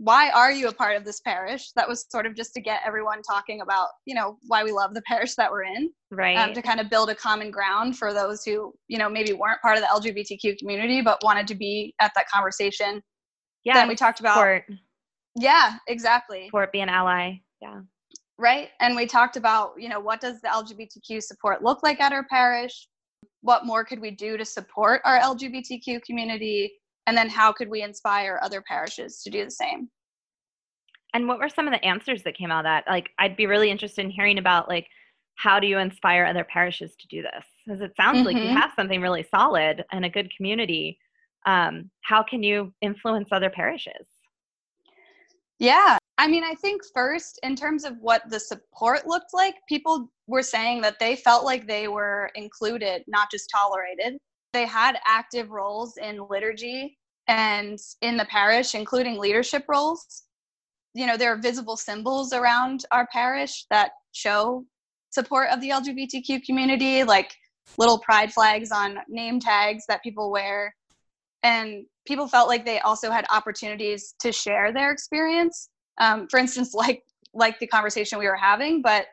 why 0.03 0.31
are 0.31 0.51
you 0.51 0.67
a 0.69 0.73
part 0.73 0.97
of 0.97 1.05
this 1.05 1.21
parish? 1.21 1.73
That 1.77 1.87
was 1.87 2.07
sort 2.09 2.25
of 2.25 2.35
just 2.35 2.55
to 2.55 2.61
get 2.63 2.81
everyone 2.87 3.21
talking 3.21 3.61
about 3.61 3.89
you 4.07 4.15
know 4.15 4.39
why 4.47 4.65
we 4.65 4.73
love 4.73 4.95
the 4.95 5.03
parish 5.03 5.35
that 5.35 5.51
we're 5.51 5.65
in 5.65 5.91
right. 6.11 6.39
um, 6.39 6.55
to 6.55 6.63
kind 6.63 6.81
of 6.81 6.89
build 6.89 7.11
a 7.11 7.15
common 7.15 7.51
ground 7.51 7.99
for 7.99 8.15
those 8.15 8.43
who 8.43 8.73
you 8.89 8.99
know 8.99 9.11
maybe 9.11 9.35
weren't 9.35 9.61
part 9.61 9.77
of 9.77 9.83
the 9.83 10.11
lgbtq 10.11 10.59
community 10.59 11.03
but 11.03 11.23
wanted 11.23 11.47
to 11.47 11.55
be 11.55 11.95
at 12.01 12.13
that 12.17 12.27
conversation 12.31 13.03
yeah 13.65 13.75
then 13.75 13.89
we 13.89 13.95
talked 13.95 14.21
about. 14.21 14.37
support. 14.37 14.65
yeah 15.37 15.77
exactly. 15.87 16.47
Support 16.47 16.73
be 16.73 16.81
an 16.81 16.89
ally. 16.89 17.35
Yeah. 17.61 17.81
Right? 18.39 18.71
And 18.81 18.97
we 18.97 19.05
talked 19.05 19.37
about 19.37 19.75
you 19.77 19.91
know 19.91 20.01
what 20.01 20.23
does 20.23 20.41
the 20.41 20.49
lgbtq 20.49 21.23
support 21.23 21.63
look 21.63 21.83
like 21.83 22.01
at 22.01 22.13
our 22.13 22.25
parish? 22.25 22.89
What 23.43 23.67
more 23.67 23.85
could 23.85 24.01
we 24.01 24.13
do 24.13 24.39
to 24.39 24.47
support 24.47 25.03
our 25.05 25.21
lgbtq 25.21 26.03
community 26.05 26.73
and 27.11 27.19
then 27.19 27.29
how 27.29 27.53
could 27.53 27.69
we 27.69 27.83
inspire 27.83 28.39
other 28.41 28.63
parishes 28.63 29.21
to 29.25 29.31
do 29.31 29.45
the 29.45 29.51
same? 29.51 29.91
And 31.13 31.27
what 31.27 31.41
were 31.41 31.49
some 31.49 31.67
of 31.67 31.73
the 31.73 31.85
answers 31.85 32.23
that 32.23 32.37
came 32.37 32.53
out 32.53 32.61
of 32.61 32.65
that? 32.67 32.85
Like 32.89 33.11
i'd 33.19 33.37
be 33.37 33.47
really 33.47 33.69
interested 33.69 34.05
in 34.05 34.13
hearing 34.13 34.39
about 34.39 34.69
like 34.69 34.87
how 35.35 35.59
do 35.59 35.67
you 35.67 35.79
inspire 35.79 36.25
other 36.25 36.45
parishes 36.45 36.95
to 37.01 37.09
do 37.09 37.21
this? 37.23 37.45
Because 37.67 37.81
it 37.81 37.97
sounds 37.97 38.19
mm-hmm. 38.19 38.27
like 38.27 38.37
you 38.37 38.45
mm-hmm. 38.45 38.59
have 38.59 38.71
something 38.77 39.01
really 39.01 39.27
solid 39.29 39.85
and 39.91 40.05
a 40.05 40.09
good 40.09 40.31
community. 40.37 41.01
Um, 41.47 41.91
how 42.03 42.23
can 42.23 42.45
you 42.45 42.73
influence 42.81 43.31
other 43.33 43.51
parishes? 43.51 44.07
Yeah. 45.59 45.99
I 46.17 46.29
mean 46.29 46.45
i 46.45 46.55
think 46.55 46.83
first 46.95 47.41
in 47.43 47.57
terms 47.57 47.85
of 47.85 47.95
what 48.01 48.23
the 48.31 48.39
support 48.39 49.05
looked 49.05 49.35
like 49.35 49.57
people 49.69 50.13
were 50.29 50.45
saying 50.45 50.81
that 50.83 51.01
they 51.01 51.17
felt 51.17 51.45
like 51.45 51.67
they 51.67 51.89
were 51.89 52.31
included 52.37 53.03
not 53.09 53.33
just 53.33 53.51
tolerated. 53.51 54.17
They 54.53 54.67
had 54.67 54.97
active 55.07 55.51
roles 55.51 55.97
in 55.97 56.21
liturgy 56.29 56.99
and 57.31 57.79
in 58.03 58.17
the 58.17 58.25
parish, 58.25 58.75
including 58.75 59.17
leadership 59.17 59.65
roles. 59.69 60.25
You 60.95 61.07
know, 61.07 61.17
there 61.17 61.33
are 61.33 61.37
visible 61.37 61.77
symbols 61.77 62.33
around 62.33 62.85
our 62.91 63.07
parish 63.13 63.67
that 63.71 63.93
show 64.11 64.65
support 65.11 65.49
of 65.51 65.61
the 65.61 65.71
LGBTQ 65.71 66.43
community, 66.45 67.05
like 67.05 67.33
little 67.79 68.01
pride 68.01 68.33
flags 68.33 68.73
on 68.73 68.99
name 69.09 69.39
tags 69.39 69.85
that 69.87 70.03
people 70.03 70.33
wear. 70.33 70.75
And 71.45 71.87
people 72.05 72.27
felt 72.27 72.49
like 72.49 72.65
they 72.65 72.81
also 72.81 73.13
had 73.13 73.27
opportunities 73.31 74.17
to 74.21 74.33
share 74.33 74.73
their 74.73 74.91
experience. 74.91 75.69
Um, 76.01 76.27
for 76.29 76.39
instance, 76.39 76.75
like 76.75 77.05
like 77.33 77.61
the 77.61 77.67
conversation 77.69 78.19
we 78.19 78.27
were 78.27 78.35
having, 78.35 78.83
but 78.83 79.07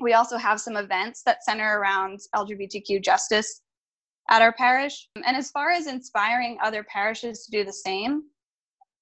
we 0.00 0.14
also 0.14 0.36
have 0.36 0.60
some 0.60 0.76
events 0.76 1.22
that 1.22 1.44
center 1.44 1.78
around 1.78 2.18
LGBTQ 2.34 3.04
justice 3.04 3.62
at 4.28 4.42
our 4.42 4.52
parish. 4.52 5.08
And 5.24 5.36
as 5.36 5.50
far 5.50 5.70
as 5.70 5.86
inspiring 5.86 6.58
other 6.62 6.84
parishes 6.84 7.44
to 7.44 7.50
do 7.50 7.64
the 7.64 7.72
same, 7.72 8.22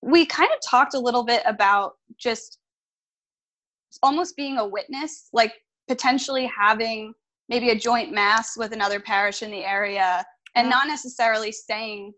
we 0.03 0.27
kind 0.27 0.51
of 0.53 0.59
talked 0.69 0.95
a 0.95 0.99
little 0.99 1.25
bit 1.25 1.43
about 1.47 1.93
just 2.19 2.59
almost 4.03 4.37
being 4.37 4.59
a 4.59 4.67
witness, 4.67 5.29
like 5.33 5.53
potentially 5.89 6.47
having 6.47 7.13
maybe 7.49 7.71
a 7.71 7.79
joint 7.79 8.13
mass 8.13 8.57
with 8.57 8.73
another 8.73 9.01
parish 9.01 9.43
in 9.43 9.51
the 9.51 9.65
area 9.65 10.25
and 10.55 10.69
not 10.69 10.87
necessarily 10.87 11.53
saying, 11.53 12.13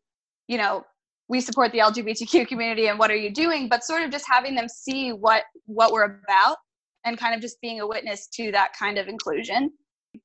you 0.49 0.59
know, 0.59 0.85
we 1.29 1.40
support 1.40 1.73
the 1.73 1.79
LGBTQ 1.79 2.47
community 2.47 2.88
and 2.88 2.99
what 2.99 3.11
are 3.11 3.16
you 3.16 3.31
doing, 3.31 3.69
but 3.69 3.83
sort 3.83 4.03
of 4.03 4.11
just 4.11 4.27
having 4.29 4.55
them 4.55 4.69
see 4.69 5.11
what 5.11 5.45
what 5.66 5.92
we're 5.92 6.05
about 6.05 6.57
and 7.05 7.19
kind 7.19 7.35
of 7.35 7.40
just 7.40 7.61
being 7.61 7.81
a 7.81 7.87
witness 7.87 8.29
to 8.35 8.53
that 8.53 8.73
kind 8.79 8.99
of 8.99 9.09
inclusion. 9.09 9.71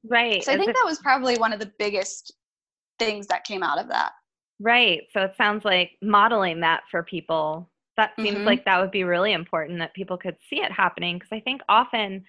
Right. 0.03 0.43
So 0.43 0.51
I 0.51 0.57
think 0.57 0.73
that 0.73 0.85
was 0.85 0.99
probably 0.99 1.37
one 1.37 1.53
of 1.53 1.59
the 1.59 1.71
biggest 1.79 2.33
things 3.05 3.27
that 3.27 3.43
came 3.43 3.63
out 3.63 3.79
of 3.79 3.87
that. 3.89 4.13
Right. 4.59 5.01
So 5.11 5.21
it 5.21 5.33
sounds 5.37 5.65
like 5.65 5.91
modeling 6.01 6.59
that 6.61 6.83
for 6.89 7.03
people. 7.03 7.69
That 7.97 8.11
seems 8.17 8.37
mm-hmm. 8.37 8.45
like 8.45 8.65
that 8.65 8.79
would 8.79 8.91
be 8.91 9.03
really 9.03 9.33
important 9.33 9.79
that 9.79 9.93
people 9.93 10.17
could 10.17 10.37
see 10.49 10.57
it 10.57 10.71
happening 10.71 11.17
because 11.17 11.31
I 11.31 11.39
think 11.39 11.61
often 11.67 12.23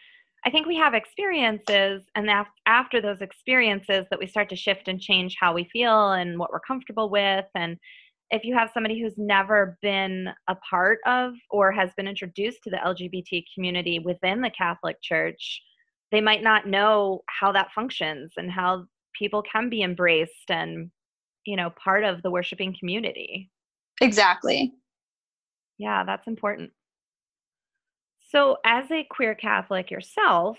I 0.45 0.51
think 0.51 0.67
we 0.67 0.77
have 0.77 0.93
experiences 0.93 2.03
and 2.17 2.29
after 2.67 3.01
those 3.01 3.21
experiences 3.21 4.07
that 4.11 4.19
we 4.19 4.27
start 4.27 4.49
to 4.49 4.57
shift 4.57 4.89
and 4.89 5.01
change 5.01 5.37
how 5.39 5.55
we 5.55 5.69
feel 5.73 6.13
and 6.13 6.37
what 6.37 6.51
we're 6.51 6.59
comfortable 6.61 7.09
with 7.11 7.47
and 7.55 7.79
if 8.33 8.45
you 8.45 8.55
have 8.55 8.71
somebody 8.73 9.01
who's 9.01 9.19
never 9.19 9.79
been 9.83 10.31
a 10.49 10.57
part 10.69 11.01
of 11.07 11.35
or 11.51 11.71
has 11.71 11.91
been 11.99 12.09
introduced 12.09 12.63
to 12.65 12.71
the 12.71 12.79
LGBT 12.79 13.45
community 13.55 13.99
within 13.99 14.41
the 14.41 14.51
Catholic 14.51 14.97
Church, 15.03 15.63
they 16.11 16.23
might 16.23 16.43
not 16.43 16.67
know 16.67 17.21
how 17.29 17.53
that 17.53 17.73
functions 17.75 18.33
and 18.39 18.51
how 18.51 18.87
people 19.19 19.43
can 19.43 19.69
be 19.69 19.83
embraced 19.83 20.51
and 20.51 20.91
you 21.45 21.57
know 21.57 21.71
part 21.71 22.05
of 22.05 22.23
the 22.23 22.31
worshiping 22.31 22.75
community. 22.79 23.51
Exactly. 24.01 24.73
Yeah 25.79 26.05
that's 26.05 26.27
important. 26.27 26.71
So 28.31 28.57
as 28.65 28.91
a 28.91 29.07
queer 29.11 29.35
catholic 29.35 29.91
yourself 29.91 30.59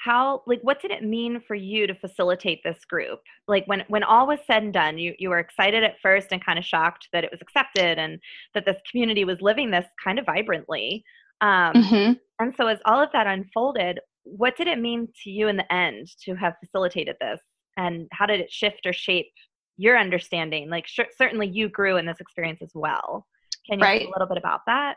how 0.00 0.42
like 0.46 0.60
what 0.62 0.80
did 0.80 0.90
it 0.90 1.04
mean 1.04 1.42
for 1.46 1.54
you 1.54 1.86
to 1.86 1.94
facilitate 1.94 2.62
this 2.64 2.84
group? 2.86 3.20
Like 3.46 3.66
when 3.66 3.84
when 3.88 4.02
all 4.02 4.26
was 4.26 4.38
said 4.46 4.62
and 4.62 4.72
done 4.72 4.98
you 4.98 5.14
you 5.18 5.28
were 5.28 5.38
excited 5.38 5.84
at 5.84 6.00
first 6.00 6.28
and 6.30 6.44
kind 6.44 6.58
of 6.58 6.64
shocked 6.64 7.08
that 7.12 7.24
it 7.24 7.30
was 7.30 7.42
accepted 7.42 7.98
and 7.98 8.18
that 8.54 8.64
this 8.64 8.78
community 8.90 9.24
was 9.24 9.42
living 9.42 9.70
this 9.70 9.86
kind 10.02 10.18
of 10.18 10.24
vibrantly. 10.24 11.04
Um, 11.42 11.72
mm-hmm. 11.74 12.12
and 12.38 12.54
so 12.54 12.66
as 12.66 12.78
all 12.84 13.00
of 13.00 13.10
that 13.12 13.26
unfolded 13.26 14.00
what 14.24 14.56
did 14.56 14.68
it 14.68 14.78
mean 14.78 15.08
to 15.24 15.30
you 15.30 15.48
in 15.48 15.56
the 15.56 15.72
end 15.72 16.08
to 16.24 16.34
have 16.34 16.54
facilitated 16.60 17.16
this 17.20 17.40
and 17.80 18.08
how 18.12 18.26
did 18.26 18.40
it 18.40 18.52
shift 18.52 18.86
or 18.86 18.92
shape 18.92 19.32
your 19.76 19.98
understanding 19.98 20.68
like 20.68 20.86
sh- 20.86 21.00
certainly 21.16 21.48
you 21.48 21.68
grew 21.68 21.96
in 21.96 22.06
this 22.06 22.20
experience 22.20 22.60
as 22.62 22.72
well 22.74 23.26
can 23.66 23.78
you 23.78 23.84
right. 23.84 24.06
a 24.06 24.10
little 24.10 24.28
bit 24.28 24.38
about 24.38 24.60
that 24.66 24.96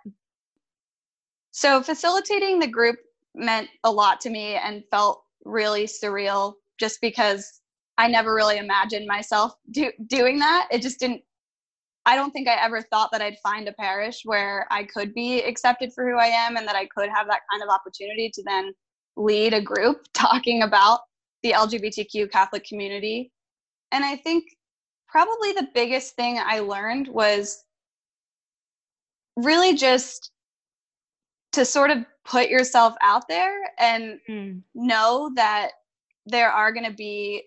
so 1.52 1.82
facilitating 1.82 2.60
the 2.60 2.68
group 2.68 2.98
meant 3.36 3.70
a 3.84 3.92
lot 3.92 4.20
to 4.22 4.30
me 4.30 4.56
and 4.56 4.84
felt 4.92 5.24
really 5.46 5.86
surreal 5.86 6.54
just 6.80 7.00
because 7.02 7.62
I 7.98 8.08
never 8.08 8.34
really 8.34 8.58
imagined 8.58 9.08
myself 9.08 9.54
do, 9.72 9.92
doing 10.08 10.40
that. 10.40 10.68
It 10.72 10.82
just 10.82 11.00
didn't 11.00 11.22
I 12.06 12.18
don't 12.18 12.32
think 12.32 12.50
I 12.50 12.56
ever 12.56 12.82
thought 12.82 13.12
that 13.14 13.22
I'd 13.22 13.38
find 13.42 13.66
a 13.70 13.74
parish 13.74 14.24
where 14.26 14.68
I 14.70 14.84
could 14.84 15.14
be 15.14 15.42
accepted 15.42 15.94
for 15.94 16.06
who 16.06 16.18
I 16.18 16.26
am 16.26 16.58
and 16.58 16.68
that 16.68 16.76
I 16.76 16.86
could 16.88 17.08
have 17.08 17.28
that 17.28 17.40
kind 17.50 17.64
of 17.64 17.70
opportunity 17.70 18.30
to 18.34 18.44
then 18.46 18.74
lead 19.16 19.54
a 19.54 19.62
group 19.62 20.06
talking 20.14 20.64
about 20.64 21.00
the 21.44 21.52
LGBTQ 21.52 22.32
Catholic 22.32 22.66
community. 22.66 23.32
And 23.92 24.04
I 24.04 24.16
think 24.16 24.46
probably 25.08 25.52
the 25.52 25.68
biggest 25.74 26.16
thing 26.16 26.40
I 26.44 26.60
learned 26.60 27.08
was 27.08 27.64
really 29.36 29.76
just 29.76 30.32
to 31.52 31.66
sort 31.66 31.92
of 31.92 32.06
put 32.26 32.50
yourself 32.50 32.96
out 33.02 33.28
there 33.28 33.60
and 33.80 34.20
mm. 34.28 34.62
know 34.74 35.32
that 35.36 35.72
there 36.26 36.52
are 36.52 36.72
going 36.72 36.86
to 36.86 36.96
be 36.96 37.44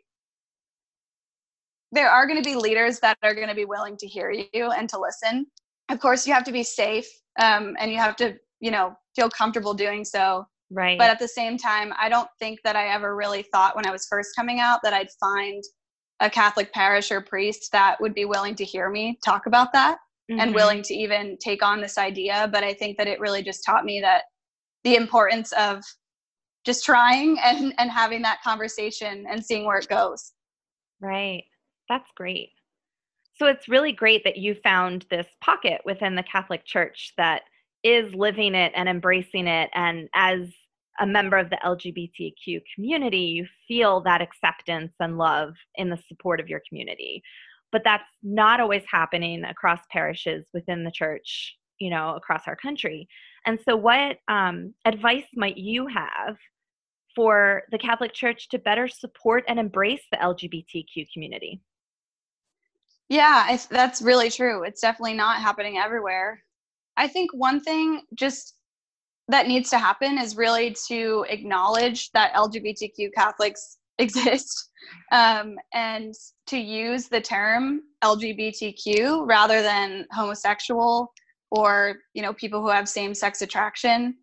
there 1.92 2.11
are 2.11 2.26
going 2.26 2.42
to 2.42 2.48
be 2.48 2.56
leaders 2.56 2.98
that 3.00 3.16
are 3.22 3.35
going 3.35 3.48
to 3.48 3.54
be 3.54 3.64
willing 3.64 3.96
to 3.96 4.06
hear 4.06 4.30
you 4.30 4.70
and 4.70 4.88
to 4.88 4.98
listen 4.98 5.46
of 5.88 5.98
course 5.98 6.26
you 6.26 6.32
have 6.32 6.44
to 6.44 6.52
be 6.52 6.62
safe 6.62 7.09
um, 7.40 7.74
and 7.78 7.90
you 7.90 7.96
have 7.96 8.16
to 8.16 8.37
you 8.61 8.70
know 8.70 8.96
feel 9.14 9.30
comfortable 9.30 9.72
doing 9.72 10.04
so 10.04 10.46
right. 10.70 10.98
But 10.98 11.11
at 11.11 11.18
the 11.18 11.29
same 11.29 11.57
time 11.57 11.92
i 11.98 12.09
don't 12.09 12.29
think 12.38 12.61
that 12.64 12.76
i 12.76 12.88
ever 12.88 13.14
really 13.14 13.42
thought 13.42 13.76
when 13.76 13.87
i 13.87 13.92
was 13.92 14.07
first 14.07 14.31
coming 14.37 14.61
out 14.61 14.81
that 14.83 14.92
i'd 14.92 15.11
find 15.20 15.62
a 16.20 16.31
catholic 16.31 16.72
parish 16.72 17.11
or 17.11 17.20
priest 17.20 17.70
that 17.72 18.00
would 18.00 18.14
be 18.14 18.24
willing 18.24 18.55
to 18.55 18.64
hear 18.64 18.90
me 18.90 19.18
talk 19.24 19.46
about 19.46 19.72
that 19.72 19.98
mm-hmm. 20.31 20.40
and 20.40 20.55
willing 20.55 20.83
to 20.83 20.94
even 20.94 21.37
take 21.38 21.62
on 21.62 21.81
this 21.81 21.98
idea. 21.98 22.48
But 22.52 22.64
i 22.64 22.72
think 22.72 22.96
that 22.98 23.09
it 23.09 23.20
really 23.20 23.42
just 23.42 23.64
taught 23.64 23.85
me 23.85 24.00
that 24.00 24.24
the 24.85 24.96
importance 24.96 25.52
of 25.52 25.83
just 26.64 26.85
trying 26.85 27.38
and 27.44 27.74
and 27.79 27.90
having 27.90 28.22
that 28.22 28.42
conversation 28.42 29.26
and 29.29 29.44
seeing 29.44 29.64
where 29.64 29.79
it 29.79 29.88
goes. 29.88 30.33
Right. 31.00 31.44
That's 31.88 32.11
great. 32.16 32.50
So 33.38 33.46
it's 33.46 33.68
really 33.68 33.92
great 33.92 34.24
that 34.24 34.38
you 34.38 34.55
found 34.62 35.05
this 35.11 35.26
pocket 35.42 35.83
within 35.85 36.14
the 36.14 36.22
catholic 36.22 36.64
church 36.64 37.12
that 37.18 37.42
is 37.87 38.14
living 38.14 38.55
it 38.55 38.72
and 38.75 38.88
embracing 38.88 39.46
it 39.46 39.70
and 39.75 40.09
as 40.14 40.49
a 41.01 41.07
member 41.07 41.37
of 41.37 41.51
the 41.51 41.59
lgbtq 41.64 42.61
community 42.75 43.18
you 43.18 43.46
feel 43.68 44.01
that 44.01 44.22
acceptance 44.22 44.92
and 45.01 45.18
love 45.18 45.55
in 45.75 45.90
the 45.90 45.99
support 46.09 46.40
of 46.40 46.49
your 46.49 46.62
community 46.68 47.22
but 47.72 47.83
that's 47.85 48.11
not 48.22 48.61
always 48.61 48.83
happening 48.90 49.44
across 49.44 49.81
parishes 49.90 50.46
within 50.55 50.85
the 50.85 50.90
church 50.90 51.57
you 51.79 51.90
know 51.90 52.14
across 52.14 52.42
our 52.46 52.57
country 52.57 53.09
and 53.46 53.61
so, 53.64 53.77
what 53.77 54.18
um, 54.27 54.75
advice 54.85 55.25
might 55.35 55.57
you 55.57 55.87
have 55.87 56.37
for 57.14 57.62
the 57.70 57.79
Catholic 57.79 58.12
Church 58.12 58.49
to 58.51 58.59
better 58.59 58.88
support 58.88 59.44
and 59.49 59.59
embrace 59.59 60.03
the 60.11 60.18
LGBTQ 60.18 61.07
community? 61.12 61.62
Yeah, 63.09 63.57
that's 63.70 64.03
really 64.03 64.31
true. 64.31 64.64
It's 64.64 64.81
definitely 64.81 65.14
not 65.14 65.40
happening 65.40 65.79
everywhere. 65.79 66.42
I 66.96 67.09
think 67.09 67.30
one 67.32 67.61
thing 67.61 68.02
just 68.14 68.54
that 69.28 69.48
needs 69.48 69.70
to 69.70 69.78
happen 69.78 70.18
is 70.18 70.37
really 70.37 70.76
to 70.88 71.26
acknowledge 71.28 72.11
that 72.12 72.32
LGBTQ 72.35 73.12
Catholics 73.14 73.78
exist 73.98 74.70
um, 75.11 75.56
and 75.72 76.14
to 76.46 76.59
use 76.59 77.09
the 77.09 77.20
term 77.20 77.80
LGBTQ 78.04 79.26
rather 79.26 79.62
than 79.62 80.06
homosexual 80.12 81.12
or 81.50 81.96
you 82.14 82.22
know 82.22 82.32
people 82.32 82.61
who 82.61 82.68
have 82.68 82.88
same 82.88 83.14
sex 83.14 83.42
attraction 83.42 84.14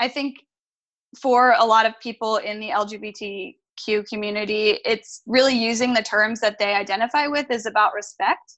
i 0.00 0.08
think 0.08 0.36
for 1.20 1.54
a 1.58 1.64
lot 1.64 1.86
of 1.86 1.92
people 2.00 2.36
in 2.38 2.58
the 2.60 2.70
lgbtq 2.70 4.08
community 4.08 4.78
it's 4.84 5.22
really 5.26 5.54
using 5.54 5.94
the 5.94 6.02
terms 6.02 6.40
that 6.40 6.58
they 6.58 6.74
identify 6.74 7.26
with 7.26 7.50
is 7.50 7.66
about 7.66 7.94
respect 7.94 8.56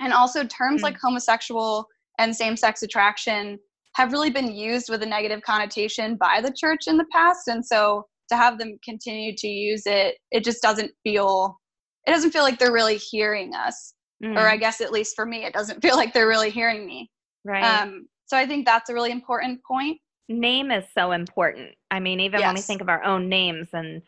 and 0.00 0.12
also 0.12 0.44
terms 0.44 0.76
mm-hmm. 0.78 0.84
like 0.84 0.98
homosexual 1.00 1.86
and 2.20 2.34
same 2.34 2.56
sex 2.56 2.82
attraction 2.82 3.58
have 3.96 4.12
really 4.12 4.30
been 4.30 4.54
used 4.54 4.88
with 4.88 5.02
a 5.02 5.06
negative 5.06 5.42
connotation 5.42 6.16
by 6.16 6.40
the 6.40 6.52
church 6.56 6.82
in 6.86 6.96
the 6.96 7.06
past 7.12 7.48
and 7.48 7.64
so 7.64 8.06
to 8.28 8.36
have 8.36 8.58
them 8.58 8.78
continue 8.84 9.34
to 9.36 9.48
use 9.48 9.82
it 9.86 10.14
it 10.30 10.44
just 10.44 10.62
doesn't 10.62 10.92
feel 11.02 11.58
it 12.06 12.12
doesn't 12.12 12.30
feel 12.30 12.44
like 12.44 12.58
they're 12.58 12.72
really 12.72 12.96
hearing 12.96 13.52
us 13.54 13.94
mm. 14.24 14.36
or 14.36 14.48
i 14.48 14.56
guess 14.56 14.80
at 14.80 14.92
least 14.92 15.16
for 15.16 15.26
me 15.26 15.44
it 15.44 15.52
doesn't 15.52 15.82
feel 15.82 15.96
like 15.96 16.12
they're 16.12 16.28
really 16.28 16.50
hearing 16.50 16.86
me 16.86 17.10
Right. 17.44 17.62
Um, 17.64 18.06
so 18.26 18.36
I 18.36 18.46
think 18.46 18.66
that's 18.66 18.90
a 18.90 18.94
really 18.94 19.10
important 19.10 19.60
point. 19.64 19.98
Name 20.28 20.70
is 20.70 20.84
so 20.96 21.12
important. 21.12 21.70
I 21.90 22.00
mean, 22.00 22.20
even 22.20 22.40
yes. 22.40 22.48
when 22.48 22.54
we 22.56 22.60
think 22.60 22.80
of 22.80 22.88
our 22.88 23.02
own 23.02 23.28
names 23.28 23.68
and 23.72 24.02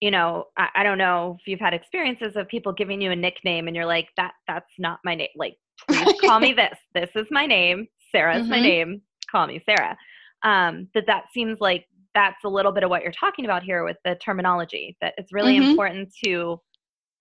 you 0.00 0.10
know, 0.10 0.44
I, 0.58 0.68
I, 0.74 0.82
don't 0.82 0.98
know 0.98 1.38
if 1.40 1.46
you've 1.48 1.58
had 1.58 1.72
experiences 1.72 2.36
of 2.36 2.46
people 2.48 2.70
giving 2.70 3.00
you 3.00 3.12
a 3.12 3.16
nickname 3.16 3.66
and 3.66 3.74
you're 3.74 3.86
like, 3.86 4.08
that 4.18 4.32
that's 4.46 4.70
not 4.78 4.98
my 5.06 5.14
name. 5.14 5.28
Like, 5.36 5.56
please 5.88 6.20
call 6.20 6.40
me 6.40 6.52
this. 6.56 6.78
This 6.94 7.10
is 7.14 7.26
my 7.30 7.46
name. 7.46 7.86
Sarah's 8.12 8.42
mm-hmm. 8.42 8.50
my 8.50 8.60
name. 8.60 9.02
Call 9.30 9.46
me 9.46 9.62
Sarah. 9.64 9.96
Um, 10.42 10.88
that 10.94 11.04
that 11.06 11.24
seems 11.32 11.58
like 11.60 11.86
that's 12.14 12.44
a 12.44 12.48
little 12.48 12.72
bit 12.72 12.84
of 12.84 12.90
what 12.90 13.02
you're 13.02 13.12
talking 13.12 13.44
about 13.44 13.62
here 13.62 13.84
with 13.84 13.96
the 14.04 14.16
terminology. 14.16 14.96
That 15.00 15.14
it's 15.18 15.32
really 15.32 15.58
mm-hmm. 15.58 15.70
important 15.70 16.12
to 16.24 16.60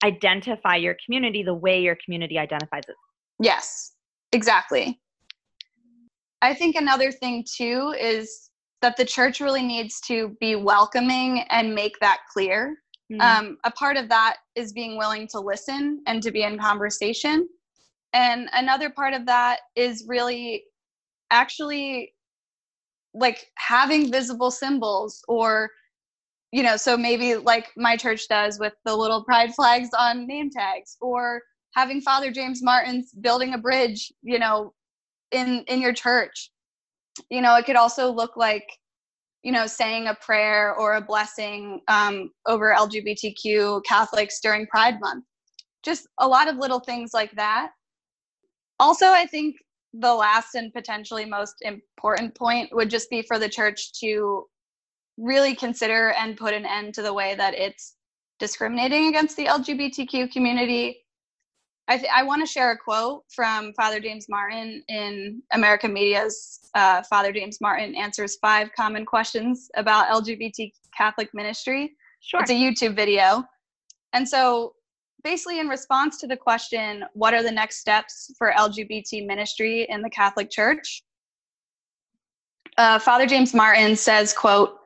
identify 0.04 0.76
your 0.76 0.96
community 1.04 1.44
the 1.44 1.54
way 1.54 1.82
your 1.82 1.98
community 2.04 2.38
identifies 2.38 2.84
it. 2.88 2.96
Yes, 3.40 3.94
exactly. 4.32 5.00
I 6.42 6.54
think 6.54 6.76
another 6.76 7.12
thing 7.12 7.44
too 7.58 7.94
is 8.00 8.52
that 8.82 8.98
the 8.98 9.06
church 9.06 9.40
really 9.40 9.64
needs 9.64 10.00
to 10.02 10.36
be 10.40 10.56
welcoming 10.56 11.44
and 11.50 11.74
make 11.74 11.98
that 12.02 12.20
clear. 12.32 12.78
Mm-hmm. 13.12 13.22
Um, 13.22 13.58
a 13.64 13.72
part 13.72 13.98
of 13.98 14.10
that 14.10 14.38
is 14.56 14.74
being 14.74 14.98
willing 14.98 15.28
to 15.30 15.40
listen 15.40 16.02
and 16.08 16.22
to 16.24 16.32
be 16.32 16.44
in 16.44 16.58
conversation. 16.58 17.48
And 18.16 18.50
another 18.54 18.90
part 18.90 19.14
of 19.14 19.28
that 19.28 19.60
is 19.76 20.06
really 20.08 20.64
actually 21.30 22.14
like 23.14 23.46
having 23.58 24.12
visible 24.12 24.50
symbols 24.50 25.24
or 25.28 25.70
you 26.52 26.64
know 26.64 26.76
so 26.76 26.98
maybe 26.98 27.36
like 27.36 27.68
my 27.78 27.96
church 27.96 28.28
does 28.28 28.60
with 28.60 28.74
the 28.86 28.96
little 28.96 29.24
pride 29.24 29.56
flags 29.56 29.90
on 29.98 30.28
name 30.28 30.50
tags 30.50 30.98
or 31.00 31.42
having 31.74 32.02
father 32.02 32.30
james 32.30 32.62
martin's 32.62 33.14
building 33.14 33.54
a 33.54 33.58
bridge 33.58 34.12
you 34.22 34.38
know 34.38 34.74
in 35.32 35.64
in 35.68 35.82
your 35.82 35.94
church. 35.94 36.52
You 37.30 37.42
know 37.42 37.56
it 37.56 37.66
could 37.66 37.76
also 37.76 38.12
look 38.12 38.38
like 38.38 38.68
you 39.44 39.52
know 39.52 39.68
saying 39.68 40.08
a 40.08 40.16
prayer 40.16 40.76
or 40.76 40.96
a 40.96 41.02
blessing 41.02 41.82
um, 41.88 42.32
over 42.46 42.74
lgbtq 42.78 43.84
catholics 43.86 44.40
during 44.42 44.66
pride 44.68 45.00
month. 45.00 45.26
Just 45.84 46.08
a 46.20 46.28
lot 46.28 46.48
of 46.48 46.58
little 46.58 46.80
things 46.80 47.12
like 47.14 47.32
that 47.36 47.72
also 48.80 49.08
i 49.08 49.26
think 49.26 49.56
the 49.94 50.14
last 50.14 50.56
and 50.56 50.74
potentially 50.74 51.26
most 51.26 51.56
important 51.62 52.36
point 52.36 52.74
would 52.74 52.90
just 52.90 53.10
be 53.10 53.22
for 53.22 53.40
the 53.40 53.50
church 53.50 53.94
to 54.00 54.46
really 55.18 55.56
consider 55.56 56.12
and 56.12 56.36
put 56.38 56.54
an 56.54 56.66
end 56.66 56.94
to 56.94 57.02
the 57.02 57.14
way 57.14 57.36
that 57.36 57.54
it's 57.54 57.96
discriminating 58.40 59.08
against 59.08 59.38
the 59.38 59.46
lgbtq 59.46 60.32
community 60.32 60.98
I, 61.88 61.98
th- 61.98 62.10
I 62.14 62.24
want 62.24 62.42
to 62.42 62.52
share 62.52 62.72
a 62.72 62.78
quote 62.78 63.24
from 63.30 63.72
Father 63.74 64.00
James 64.00 64.26
Martin 64.28 64.84
in 64.88 65.42
American 65.52 65.94
Media's 65.94 66.60
uh, 66.74 67.04
Father 67.04 67.32
James 67.32 67.60
Martin 67.62 67.96
answers 67.96 68.38
five 68.42 68.70
common 68.76 69.06
questions 69.06 69.70
about 69.76 70.08
LGBT 70.08 70.72
Catholic 70.98 71.30
ministry. 71.34 71.96
Sure. 72.22 72.42
It's 72.42 72.50
a 72.50 72.54
YouTube 72.54 72.96
video. 72.96 73.44
And 74.14 74.28
so, 74.28 74.74
basically, 75.26 75.60
in 75.60 75.68
response 75.68 76.20
to 76.20 76.28
the 76.28 76.38
question, 76.38 77.04
what 77.14 77.34
are 77.34 77.44
the 77.44 77.52
next 77.52 77.80
steps 77.80 78.32
for 78.38 78.54
LGBT 78.56 79.26
ministry 79.26 79.88
in 79.90 80.02
the 80.02 80.10
Catholic 80.10 80.52
Church? 80.52 81.04
Uh, 82.78 83.00
Father 83.00 83.26
James 83.26 83.54
Martin 83.54 83.96
says, 83.96 84.34
quote, 84.34 84.78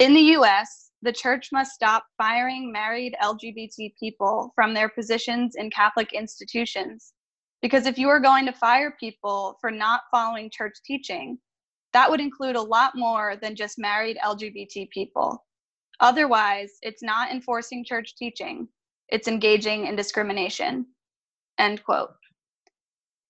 in 0.00 0.12
the 0.12 0.34
US, 0.36 0.90
the 1.02 1.12
church 1.12 1.50
must 1.52 1.72
stop 1.72 2.04
firing 2.18 2.72
married 2.72 3.14
LGBT 3.22 3.92
people 3.98 4.52
from 4.54 4.74
their 4.74 4.88
positions 4.88 5.54
in 5.54 5.70
Catholic 5.70 6.12
institutions. 6.12 7.12
Because 7.62 7.86
if 7.86 7.96
you 7.96 8.08
are 8.08 8.20
going 8.20 8.46
to 8.46 8.52
fire 8.52 8.96
people 8.98 9.56
for 9.60 9.70
not 9.70 10.02
following 10.10 10.50
church 10.50 10.78
teaching, 10.84 11.38
that 11.92 12.10
would 12.10 12.20
include 12.20 12.56
a 12.56 12.62
lot 12.62 12.92
more 12.96 13.36
than 13.40 13.54
just 13.54 13.78
married 13.78 14.18
LGBT 14.24 14.90
people. 14.90 15.44
Otherwise, 16.00 16.72
it's 16.82 17.02
not 17.02 17.30
enforcing 17.30 17.84
church 17.84 18.16
teaching, 18.16 18.66
it's 19.10 19.28
engaging 19.28 19.86
in 19.86 19.96
discrimination. 19.96 20.86
End 21.58 21.82
quote. 21.84 22.10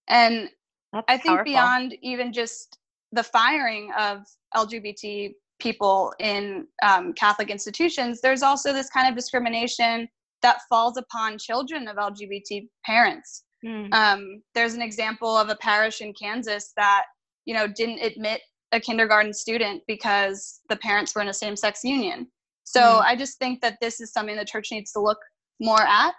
And 0.08 0.48
That's 0.92 1.04
I 1.08 1.16
think 1.16 1.36
powerful. 1.36 1.44
beyond 1.44 1.96
even 2.02 2.32
just 2.32 2.78
the 3.12 3.22
firing 3.22 3.90
of 3.98 4.22
LGBT 4.54 5.32
people 5.60 6.12
in 6.18 6.66
um, 6.82 7.12
Catholic 7.12 7.50
institutions, 7.50 8.20
there's 8.20 8.42
also 8.42 8.72
this 8.72 8.88
kind 8.90 9.08
of 9.08 9.14
discrimination 9.14 10.08
that 10.42 10.60
falls 10.68 10.96
upon 10.96 11.38
children 11.38 11.86
of 11.86 11.96
LGBT 11.96 12.68
parents. 12.84 13.44
Hmm. 13.64 13.92
Um, 13.92 14.42
there's 14.54 14.74
an 14.74 14.80
example 14.82 15.36
of 15.36 15.50
a 15.50 15.56
parish 15.56 16.00
in 16.00 16.14
Kansas 16.14 16.72
that 16.76 17.04
you 17.44 17.54
know 17.54 17.66
didn't 17.66 17.98
admit 18.00 18.40
a 18.72 18.80
kindergarten 18.80 19.34
student 19.34 19.82
because 19.86 20.60
the 20.68 20.76
parents 20.76 21.14
were 21.14 21.20
in 21.20 21.28
a 21.28 21.34
same-sex 21.34 21.80
union. 21.84 22.26
So 22.64 22.80
Mm. 22.80 23.02
I 23.02 23.16
just 23.16 23.38
think 23.38 23.60
that 23.62 23.76
this 23.80 24.00
is 24.00 24.12
something 24.12 24.36
the 24.36 24.44
church 24.44 24.68
needs 24.70 24.92
to 24.92 25.00
look 25.00 25.18
more 25.60 25.82
at 25.82 26.14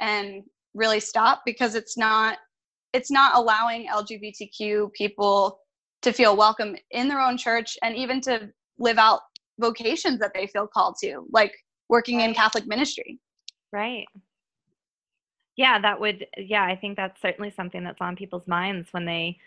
and 0.00 0.42
really 0.74 1.00
stop 1.00 1.42
because 1.44 1.74
it's 1.74 1.96
not 1.96 2.38
it's 2.92 3.10
not 3.10 3.34
allowing 3.34 3.88
LGBTQ 3.88 4.92
people 4.92 5.58
to 6.02 6.12
feel 6.12 6.36
welcome 6.36 6.76
in 6.92 7.08
their 7.08 7.20
own 7.20 7.36
church 7.36 7.76
and 7.82 7.96
even 7.96 8.20
to 8.20 8.48
live 8.78 8.98
out 8.98 9.20
vocations 9.58 10.20
that 10.20 10.32
they 10.32 10.46
feel 10.46 10.66
called 10.66 10.94
to, 11.02 11.26
like 11.32 11.52
working 11.88 12.20
in 12.20 12.34
Catholic 12.34 12.66
ministry. 12.66 13.18
Right. 13.72 14.06
Yeah, 15.56 15.80
that 15.80 15.98
would, 16.00 16.26
yeah, 16.36 16.64
I 16.64 16.76
think 16.76 16.96
that's 16.96 17.20
certainly 17.20 17.50
something 17.50 17.82
that's 17.84 18.00
on 18.00 18.16
people's 18.16 18.46
minds 18.46 18.88
when 18.92 19.04
they 19.04 19.38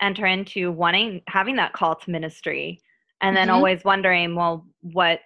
enter 0.00 0.26
into 0.26 0.70
wanting, 0.72 1.22
having 1.26 1.56
that 1.56 1.72
call 1.72 1.96
to 1.96 2.10
ministry, 2.10 2.80
and 3.20 3.36
then 3.36 3.48
Mhm. 3.48 3.54
always 3.54 3.84
wondering, 3.84 4.34
well, 4.34 4.66
what, 4.80 5.20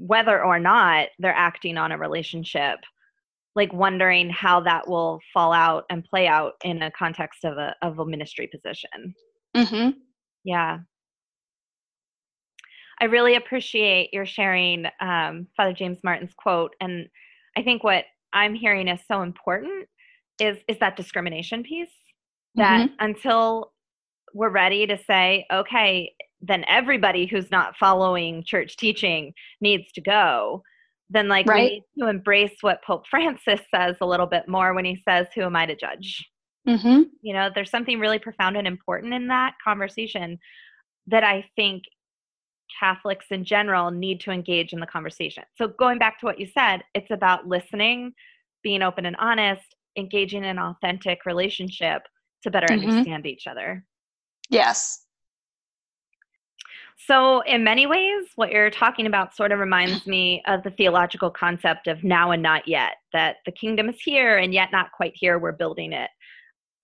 whether 0.00 0.42
or 0.42 0.58
not 0.58 1.08
they're 1.18 1.34
acting 1.34 1.76
on 1.76 1.92
a 1.92 1.98
relationship, 1.98 2.78
like 3.54 3.72
wondering 3.72 4.30
how 4.30 4.60
that 4.60 4.88
will 4.88 5.20
fall 5.32 5.52
out 5.52 5.84
and 5.90 6.04
play 6.04 6.26
out 6.26 6.54
in 6.64 6.82
a 6.82 6.90
context 6.90 7.44
of 7.44 7.58
a, 7.58 7.74
of 7.82 7.98
a 7.98 8.06
ministry 8.06 8.48
position. 8.50 9.14
Mm-hmm. 9.54 9.90
Yeah. 10.44 10.78
I 12.98 13.04
really 13.04 13.34
appreciate 13.34 14.12
your 14.12 14.24
sharing 14.24 14.86
um, 15.00 15.46
Father 15.56 15.72
James 15.72 15.98
Martin's 16.02 16.34
quote, 16.34 16.74
and 16.80 17.06
I 17.56 17.62
think 17.62 17.82
what 17.82 18.04
I'm 18.32 18.54
hearing 18.54 18.88
is 18.88 19.00
so 19.08 19.22
important 19.22 19.88
is 20.38 20.58
is 20.68 20.78
that 20.80 20.96
discrimination 20.96 21.62
piece. 21.62 21.88
That 22.56 22.90
until 22.98 23.72
we're 24.34 24.50
ready 24.50 24.86
to 24.86 24.98
say, 24.98 25.46
okay, 25.52 26.12
then 26.42 26.64
everybody 26.68 27.26
who's 27.26 27.50
not 27.50 27.76
following 27.76 28.42
church 28.44 28.76
teaching 28.76 29.32
needs 29.60 29.92
to 29.92 30.00
go. 30.00 30.62
Then, 31.10 31.28
like, 31.28 31.46
Right. 31.46 31.62
we 31.62 31.70
need 31.70 31.84
to 32.04 32.08
embrace 32.08 32.56
what 32.60 32.82
Pope 32.84 33.06
Francis 33.08 33.60
says 33.74 33.96
a 34.00 34.06
little 34.06 34.26
bit 34.26 34.48
more 34.48 34.72
when 34.74 34.84
he 34.84 34.96
says, 35.08 35.26
"Who 35.34 35.42
am 35.42 35.56
I 35.56 35.66
to 35.66 35.76
judge?" 35.76 36.26
Mm-hmm. 36.68 37.02
you 37.22 37.32
know 37.32 37.48
there's 37.54 37.70
something 37.70 37.98
really 37.98 38.18
profound 38.18 38.54
and 38.54 38.66
important 38.68 39.14
in 39.14 39.28
that 39.28 39.54
conversation 39.64 40.38
that 41.06 41.24
i 41.24 41.42
think 41.56 41.84
catholics 42.78 43.24
in 43.30 43.46
general 43.46 43.90
need 43.90 44.20
to 44.20 44.30
engage 44.30 44.74
in 44.74 44.78
the 44.78 44.86
conversation 44.86 45.42
so 45.56 45.66
going 45.68 45.98
back 45.98 46.20
to 46.20 46.26
what 46.26 46.38
you 46.38 46.46
said 46.46 46.82
it's 46.94 47.10
about 47.10 47.46
listening 47.48 48.12
being 48.62 48.82
open 48.82 49.06
and 49.06 49.16
honest 49.16 49.74
engaging 49.96 50.44
in 50.44 50.50
an 50.50 50.58
authentic 50.58 51.24
relationship 51.24 52.02
to 52.42 52.50
better 52.50 52.66
Mhm. 52.68 52.82
understand 52.82 53.24
each 53.26 53.46
other 53.46 53.82
Yes. 54.50 55.06
So 57.06 57.40
in 57.42 57.64
many 57.64 57.86
ways 57.86 58.26
what 58.36 58.50
you're 58.50 58.70
talking 58.70 59.06
about 59.06 59.34
sort 59.34 59.52
of 59.52 59.58
reminds 59.58 60.06
me 60.06 60.42
of 60.46 60.62
the 60.62 60.70
theological 60.70 61.30
concept 61.30 61.86
of 61.86 62.04
now 62.04 62.30
and 62.30 62.42
not 62.42 62.68
yet 62.68 62.96
that 63.12 63.36
the 63.46 63.52
kingdom 63.52 63.88
is 63.88 64.00
here 64.00 64.36
and 64.36 64.52
yet 64.52 64.70
not 64.72 64.92
quite 64.92 65.12
here 65.14 65.38
we're 65.38 65.52
building 65.52 65.92
it. 65.92 66.10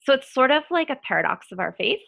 So 0.04 0.14
it's 0.14 0.32
sort 0.32 0.50
of 0.50 0.62
like 0.70 0.88
a 0.88 0.98
paradox 1.06 1.48
of 1.52 1.58
our 1.58 1.74
faith. 1.76 2.00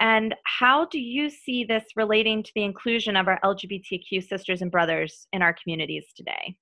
And 0.00 0.34
how 0.44 0.86
do 0.86 1.00
you 1.00 1.30
see 1.30 1.64
this 1.64 1.84
relating 1.96 2.42
to 2.42 2.52
the 2.54 2.64
inclusion 2.64 3.16
of 3.16 3.28
our 3.28 3.40
lgbtq 3.42 4.28
sisters 4.28 4.62
and 4.62 4.70
brothers 4.70 5.26
in 5.32 5.42
our 5.42 5.54
communities 5.54 6.06
today? 6.16 6.56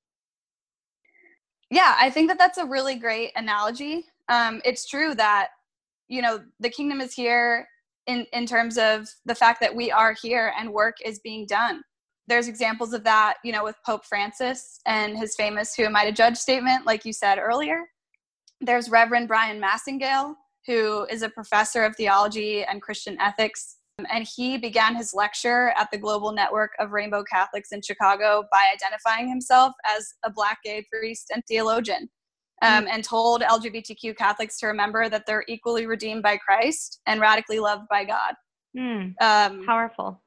Yeah, 1.71 1.97
I 1.99 2.11
think 2.11 2.29
that 2.29 2.39
that's 2.39 2.59
a 2.59 2.65
really 2.65 2.95
great 2.95 3.33
analogy. 3.35 4.05
Um, 4.29 4.63
it's 4.65 4.87
true 4.87 5.15
that 5.17 5.49
you 6.09 6.23
know 6.23 6.41
the 6.61 6.71
kingdom 6.71 7.01
is 7.01 7.13
here 7.13 7.67
in 8.07 8.27
in 8.33 8.47
terms 8.47 8.79
of 8.79 9.09
the 9.25 9.35
fact 9.35 9.61
that 9.61 9.75
we 9.75 9.91
are 9.91 10.15
here 10.21 10.53
and 10.59 10.73
work 10.73 10.97
is 11.05 11.19
being 11.21 11.47
done. 11.47 11.83
There's 12.29 12.49
examples 12.49 12.93
of 12.93 13.05
that, 13.05 13.37
you 13.45 13.53
know, 13.53 13.63
with 13.63 13.77
Pope 13.85 14.05
Francis 14.05 14.81
and 14.87 15.17
his 15.17 15.35
famous 15.37 15.75
"Who 15.75 15.85
am 15.85 15.97
I 15.97 16.05
to 16.05 16.13
judge?" 16.13 16.37
statement, 16.37 16.87
like 16.87 17.05
you 17.05 17.13
said 17.13 17.39
earlier. 17.39 17.83
There's 18.61 18.89
Reverend 18.91 19.29
Bryan 19.29 19.61
Massingale, 19.61 20.35
who 20.67 21.05
is 21.05 21.23
a 21.23 21.29
professor 21.29 21.85
of 21.85 21.95
theology 21.97 22.65
and 22.65 22.83
Christian 22.83 23.21
ethics 23.21 23.77
and 24.11 24.27
he 24.37 24.59
began 24.59 24.95
his 24.95 25.15
lecture 25.15 25.73
at 25.77 25.91
the 25.91 25.99
Global 25.99 26.33
Network 26.33 26.73
of 26.79 26.93
Rainbow 26.93 27.25
Catholics 27.25 27.73
in 27.73 27.81
Chicago 27.81 28.45
by 28.53 28.69
identifying 28.75 29.29
himself 29.29 29.73
as 29.87 30.13
a 30.23 30.31
Black 30.31 30.59
gay 30.63 30.85
priest 30.93 31.31
and 31.35 31.43
theologian, 31.49 32.09
um, 32.63 32.87
and 32.91 33.05
told 33.05 33.43
LGBTQ 33.43 34.17
Catholics 34.17 34.59
to 34.61 34.67
remember 34.67 35.09
that 35.09 35.25
they're 35.27 35.45
equally 35.49 35.87
redeemed 35.87 36.23
by 36.23 36.37
Christ 36.37 37.01
and 37.07 37.21
radically 37.21 37.61
loved 37.61 37.85
by 37.91 38.05
God. 38.05 38.35
hmm, 38.75 39.11
Um, 39.21 39.65
powerful 39.67 40.23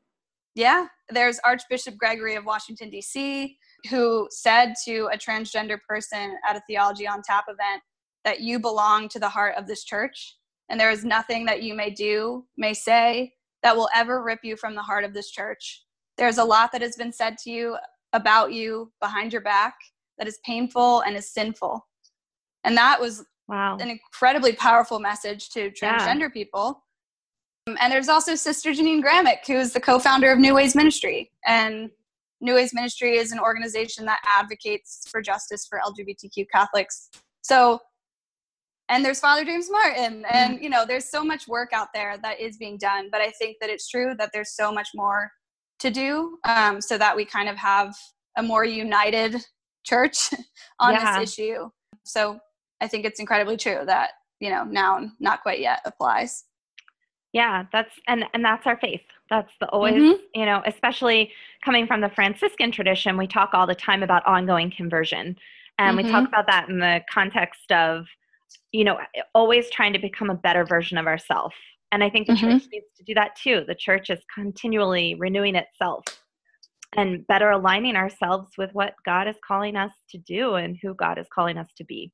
yeah, 0.55 0.87
there's 1.09 1.39
Archbishop 1.45 1.97
Gregory 1.97 2.35
of 2.35 2.45
Washington, 2.45 2.89
D.C., 2.89 3.57
who 3.89 4.27
said 4.29 4.73
to 4.85 5.09
a 5.13 5.17
transgender 5.17 5.77
person 5.87 6.35
at 6.47 6.57
a 6.57 6.61
Theology 6.67 7.07
on 7.07 7.21
Tap 7.21 7.45
event 7.47 7.81
that 8.25 8.41
you 8.41 8.59
belong 8.59 9.07
to 9.09 9.19
the 9.19 9.29
heart 9.29 9.55
of 9.57 9.67
this 9.67 9.85
church, 9.85 10.35
and 10.69 10.79
there 10.79 10.91
is 10.91 11.05
nothing 11.05 11.45
that 11.45 11.63
you 11.63 11.73
may 11.73 11.89
do, 11.89 12.45
may 12.57 12.73
say, 12.73 13.31
that 13.63 13.75
will 13.75 13.89
ever 13.95 14.21
rip 14.21 14.39
you 14.43 14.57
from 14.57 14.75
the 14.75 14.81
heart 14.81 15.05
of 15.05 15.13
this 15.13 15.31
church. 15.31 15.85
There's 16.17 16.37
a 16.37 16.43
lot 16.43 16.71
that 16.73 16.81
has 16.81 16.95
been 16.97 17.13
said 17.13 17.37
to 17.43 17.51
you 17.51 17.77
about 18.11 18.51
you 18.51 18.91
behind 18.99 19.31
your 19.31 19.41
back 19.41 19.75
that 20.17 20.27
is 20.27 20.39
painful 20.45 21.01
and 21.01 21.15
is 21.15 21.31
sinful. 21.31 21.87
And 22.63 22.75
that 22.77 22.99
was 22.99 23.25
wow 23.47 23.77
an 23.79 23.89
incredibly 23.89 24.53
powerful 24.53 24.99
message 24.99 25.49
to 25.51 25.71
Yeah. 25.81 25.97
transgender 25.97 26.31
people. 26.31 26.83
Um, 27.67 27.77
And 27.79 27.91
there's 27.91 28.09
also 28.09 28.35
Sister 28.35 28.73
Jeannine 28.73 29.01
Gramick, 29.03 29.45
who 29.47 29.53
is 29.55 29.73
the 29.73 29.79
co-founder 29.79 30.31
of 30.31 30.39
New 30.39 30.53
Ways 30.55 30.75
Ministry. 30.75 31.31
And 31.45 31.91
New 32.41 32.55
Ways 32.55 32.73
Ministry 32.73 33.17
is 33.17 33.31
an 33.31 33.39
organization 33.39 34.05
that 34.05 34.21
advocates 34.25 35.03
for 35.11 35.21
justice 35.21 35.67
for 35.67 35.79
LGBTQ 35.85 36.47
Catholics. 36.51 37.09
So, 37.41 37.79
and 38.87 39.03
there's 39.05 39.19
Father 39.19 39.45
James 39.45 39.69
Martin, 39.69 40.25
and 40.31 40.59
you 40.63 40.69
know, 40.69 40.83
there's 40.85 41.09
so 41.11 41.23
much 41.23 41.47
work 41.47 41.73
out 41.73 41.89
there 41.93 42.17
that 42.23 42.39
is 42.39 42.57
being 42.57 42.77
done. 42.77 43.09
But 43.11 43.21
I 43.21 43.29
think 43.31 43.57
that 43.61 43.69
it's 43.69 43.87
true 43.89 44.15
that 44.17 44.31
there's 44.33 44.55
so 44.55 44.71
much 44.71 44.89
more 44.95 45.29
to 45.79 45.91
do, 45.91 46.39
um, 46.45 46.81
so 46.81 46.97
that 46.97 47.15
we 47.15 47.23
kind 47.25 47.49
of 47.49 47.55
have 47.57 47.95
a 48.37 48.41
more 48.43 48.65
united 48.65 49.35
church 49.85 50.29
on 50.79 50.93
Yeah. 50.93 51.19
this 51.19 51.31
issue. 51.37 51.69
So 52.05 52.39
I 52.81 52.87
think 52.87 53.05
it's 53.05 53.19
incredibly 53.19 53.57
true 53.57 53.81
that 53.85 54.11
you 54.39 54.49
know 54.49 54.63
now 54.63 55.09
not 55.19 55.41
quite 55.41 55.59
yet 55.59 55.81
applies. 55.85 56.45
yeah 57.33 57.65
that's 57.71 57.91
and 58.07 58.25
and 58.33 58.43
that's 58.43 58.65
our 58.65 58.77
faith 58.79 59.01
that's 59.29 59.51
the 59.59 59.67
always 59.69 60.01
Mhm. 60.01 60.17
you 60.33 60.45
know 60.45 60.63
especially 60.65 61.31
coming 61.63 61.85
from 61.85 62.01
the 62.01 62.09
franciscan 62.09 62.71
tradition 62.71 63.17
we 63.17 63.27
talk 63.27 63.49
all 63.53 63.67
the 63.67 63.75
time 63.75 64.01
about 64.01 64.25
ongoing 64.25 64.71
conversion 64.71 65.35
and 65.77 65.95
we 65.97 66.03
talk 66.03 66.23
Mhm. 66.23 66.27
about 66.29 66.47
that 66.47 66.69
in 66.69 66.79
the 66.79 67.03
context 67.11 67.71
of 67.71 68.07
you 68.71 68.83
know 68.83 68.97
always 69.35 69.69
trying 69.69 69.93
to 69.93 69.99
become 69.99 70.29
a 70.31 70.35
better 70.35 70.65
version 70.65 70.97
of 70.97 71.05
ourselves 71.05 71.53
and 71.91 72.03
i 72.03 72.09
think 72.09 72.25
the 72.25 72.33
Mhm. 72.33 72.39
church 72.39 72.63
needs 72.71 72.87
to 72.97 73.03
do 73.03 73.13
that 73.13 73.35
too 73.35 73.63
the 73.67 73.75
church 73.75 74.09
is 74.09 74.23
continually 74.33 75.13
renewing 75.15 75.55
itself 75.55 76.03
and 76.97 77.27
better 77.27 77.51
aligning 77.51 77.95
ourselves 77.95 78.57
with 78.57 78.73
what 78.73 78.95
god 79.05 79.27
is 79.27 79.37
calling 79.47 79.75
us 79.75 79.93
to 80.09 80.17
do 80.17 80.55
and 80.55 80.77
who 80.81 80.95
god 80.95 81.19
is 81.19 81.27
calling 81.29 81.57
us 81.59 81.71
to 81.73 81.83
be 81.83 82.11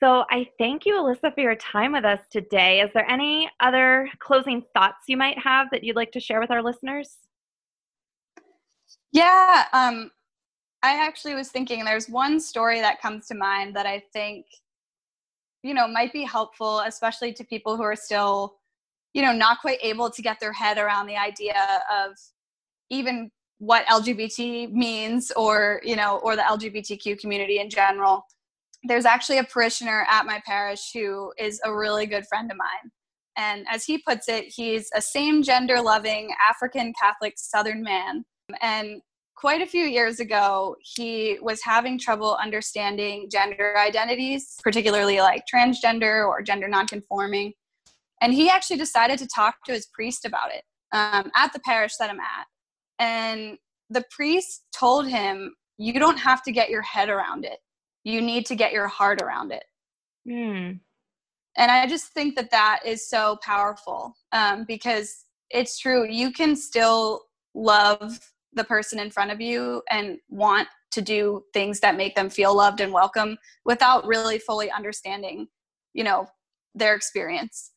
so 0.00 0.24
I 0.30 0.48
thank 0.58 0.86
you, 0.86 0.94
Alyssa, 0.94 1.34
for 1.34 1.40
your 1.40 1.56
time 1.56 1.92
with 1.92 2.04
us 2.04 2.20
today. 2.30 2.80
Is 2.80 2.90
there 2.94 3.08
any 3.08 3.50
other 3.60 4.08
closing 4.18 4.62
thoughts 4.74 5.04
you 5.06 5.16
might 5.16 5.38
have 5.38 5.68
that 5.70 5.84
you'd 5.84 5.96
like 5.96 6.12
to 6.12 6.20
share 6.20 6.40
with 6.40 6.50
our 6.50 6.62
listeners? 6.62 7.16
Yeah, 9.12 9.64
um, 9.72 10.10
I 10.82 11.02
actually 11.02 11.34
was 11.34 11.48
thinking 11.48 11.84
there's 11.84 12.08
one 12.08 12.40
story 12.40 12.80
that 12.80 13.00
comes 13.00 13.26
to 13.28 13.34
mind 13.34 13.74
that 13.76 13.86
I 13.86 14.02
think, 14.12 14.46
you 15.62 15.72
know, 15.72 15.88
might 15.88 16.12
be 16.12 16.24
helpful, 16.24 16.80
especially 16.80 17.32
to 17.34 17.44
people 17.44 17.76
who 17.76 17.84
are 17.84 17.96
still, 17.96 18.56
you 19.14 19.22
know, 19.22 19.32
not 19.32 19.60
quite 19.60 19.78
able 19.82 20.10
to 20.10 20.20
get 20.20 20.40
their 20.40 20.52
head 20.52 20.76
around 20.76 21.06
the 21.06 21.16
idea 21.16 21.80
of 21.90 22.10
even 22.90 23.30
what 23.58 23.86
LGBT 23.86 24.72
means 24.72 25.30
or, 25.36 25.80
you 25.84 25.96
know, 25.96 26.18
or 26.18 26.36
the 26.36 26.42
LGBTQ 26.42 27.18
community 27.18 27.60
in 27.60 27.70
general. 27.70 28.26
There's 28.84 29.06
actually 29.06 29.38
a 29.38 29.44
parishioner 29.44 30.06
at 30.10 30.26
my 30.26 30.42
parish 30.46 30.90
who 30.92 31.32
is 31.38 31.60
a 31.64 31.74
really 31.74 32.06
good 32.06 32.26
friend 32.26 32.50
of 32.50 32.56
mine. 32.56 32.90
And 33.36 33.66
as 33.70 33.84
he 33.84 33.98
puts 33.98 34.28
it, 34.28 34.44
he's 34.54 34.88
a 34.94 35.00
same 35.00 35.42
gender 35.42 35.80
loving 35.80 36.30
African 36.48 36.92
Catholic 37.00 37.34
Southern 37.36 37.82
man. 37.82 38.24
And 38.60 39.00
quite 39.36 39.62
a 39.62 39.66
few 39.66 39.84
years 39.84 40.20
ago, 40.20 40.76
he 40.80 41.38
was 41.42 41.62
having 41.62 41.98
trouble 41.98 42.38
understanding 42.42 43.28
gender 43.30 43.76
identities, 43.78 44.56
particularly 44.62 45.20
like 45.20 45.44
transgender 45.52 46.26
or 46.26 46.42
gender 46.42 46.68
nonconforming. 46.68 47.52
And 48.20 48.32
he 48.32 48.48
actually 48.48 48.76
decided 48.76 49.18
to 49.18 49.26
talk 49.26 49.56
to 49.66 49.72
his 49.72 49.86
priest 49.86 50.24
about 50.24 50.54
it 50.54 50.62
um, 50.92 51.30
at 51.36 51.52
the 51.52 51.60
parish 51.60 51.96
that 51.98 52.10
I'm 52.10 52.20
at. 52.20 52.46
And 52.98 53.58
the 53.90 54.04
priest 54.10 54.64
told 54.72 55.08
him, 55.08 55.54
You 55.78 55.98
don't 55.98 56.18
have 56.18 56.42
to 56.44 56.52
get 56.52 56.70
your 56.70 56.82
head 56.82 57.08
around 57.08 57.44
it, 57.44 57.58
you 58.04 58.20
need 58.20 58.46
to 58.46 58.54
get 58.54 58.72
your 58.72 58.86
heart 58.86 59.20
around 59.20 59.52
it. 59.52 59.64
Mm. 60.28 60.80
And 61.56 61.70
I 61.70 61.86
just 61.86 62.08
think 62.08 62.36
that 62.36 62.50
that 62.50 62.80
is 62.84 63.08
so 63.08 63.38
powerful 63.42 64.16
um, 64.32 64.64
because 64.66 65.24
it's 65.50 65.78
true. 65.78 66.08
You 66.08 66.32
can 66.32 66.56
still 66.56 67.22
love 67.54 68.18
the 68.52 68.64
person 68.64 68.98
in 68.98 69.10
front 69.10 69.30
of 69.30 69.40
you 69.40 69.82
and 69.90 70.18
want 70.28 70.68
to 70.92 71.02
do 71.02 71.42
things 71.52 71.80
that 71.80 71.96
make 71.96 72.14
them 72.14 72.30
feel 72.30 72.56
loved 72.56 72.80
and 72.80 72.92
welcome 72.92 73.36
without 73.64 74.06
really 74.06 74.38
fully 74.38 74.70
understanding, 74.70 75.48
you 75.92 76.04
know, 76.04 76.26
their 76.74 76.94
experience. 76.94 77.72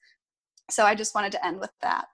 So 0.69 0.83
I 0.83 0.95
just 0.95 1.15
wanted 1.15 1.31
to 1.33 1.45
end 1.45 1.59
with 1.59 1.71
that. 1.81 2.05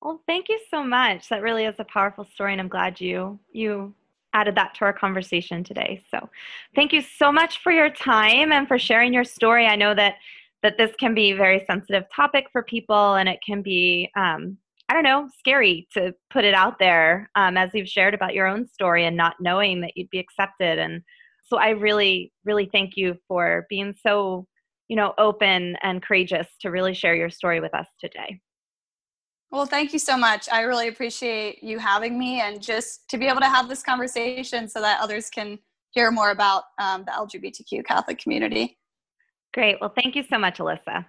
Well, 0.00 0.22
thank 0.26 0.48
you 0.48 0.58
so 0.70 0.82
much. 0.82 1.28
That 1.28 1.42
really 1.42 1.64
is 1.64 1.76
a 1.78 1.84
powerful 1.84 2.24
story 2.24 2.52
and 2.52 2.60
I'm 2.60 2.68
glad 2.68 3.00
you 3.00 3.38
you 3.52 3.94
added 4.34 4.54
that 4.56 4.74
to 4.74 4.84
our 4.84 4.92
conversation 4.92 5.64
today. 5.64 6.02
So, 6.10 6.28
thank 6.74 6.92
you 6.92 7.02
so 7.02 7.32
much 7.32 7.62
for 7.62 7.72
your 7.72 7.90
time 7.90 8.52
and 8.52 8.66
for 8.66 8.78
sharing 8.78 9.12
your 9.12 9.24
story. 9.24 9.66
I 9.66 9.76
know 9.76 9.94
that 9.94 10.16
that 10.62 10.78
this 10.78 10.92
can 10.98 11.14
be 11.14 11.32
a 11.32 11.36
very 11.36 11.64
sensitive 11.66 12.04
topic 12.14 12.46
for 12.52 12.62
people 12.62 13.14
and 13.14 13.28
it 13.28 13.40
can 13.44 13.62
be 13.62 14.10
um, 14.16 14.58
I 14.88 14.94
don't 14.94 15.04
know, 15.04 15.28
scary 15.38 15.88
to 15.94 16.14
put 16.28 16.44
it 16.44 16.52
out 16.52 16.78
there 16.78 17.30
um, 17.34 17.56
as 17.56 17.70
you've 17.72 17.88
shared 17.88 18.12
about 18.12 18.34
your 18.34 18.46
own 18.46 18.66
story 18.66 19.06
and 19.06 19.16
not 19.16 19.36
knowing 19.40 19.80
that 19.80 19.96
you'd 19.96 20.10
be 20.10 20.18
accepted. 20.18 20.78
And 20.78 21.02
so 21.44 21.56
I 21.56 21.70
really, 21.70 22.30
really 22.44 22.68
thank 22.70 22.96
you 22.96 23.16
for 23.26 23.66
being 23.70 23.94
so, 24.02 24.46
you 24.88 24.96
know, 24.96 25.14
open 25.16 25.76
and 25.82 26.02
courageous 26.02 26.46
to 26.60 26.70
really 26.70 26.92
share 26.92 27.14
your 27.14 27.30
story 27.30 27.58
with 27.58 27.74
us 27.74 27.86
today. 28.00 28.40
Well, 29.52 29.66
thank 29.66 29.92
you 29.92 29.98
so 29.98 30.16
much. 30.16 30.48
I 30.50 30.62
really 30.62 30.88
appreciate 30.88 31.62
you 31.62 31.78
having 31.78 32.18
me 32.18 32.40
and 32.40 32.60
just 32.60 33.06
to 33.10 33.18
be 33.18 33.26
able 33.26 33.40
to 33.40 33.48
have 33.48 33.68
this 33.68 33.82
conversation 33.82 34.66
so 34.66 34.80
that 34.80 34.98
others 35.00 35.28
can 35.28 35.58
hear 35.90 36.10
more 36.10 36.30
about 36.30 36.64
um, 36.78 37.04
the 37.04 37.12
LGBTQ 37.12 37.84
Catholic 37.84 38.18
community. 38.18 38.78
Great. 39.52 39.76
Well, 39.78 39.92
thank 39.94 40.16
you 40.16 40.24
so 40.30 40.38
much, 40.38 40.56
Alyssa. 40.56 41.04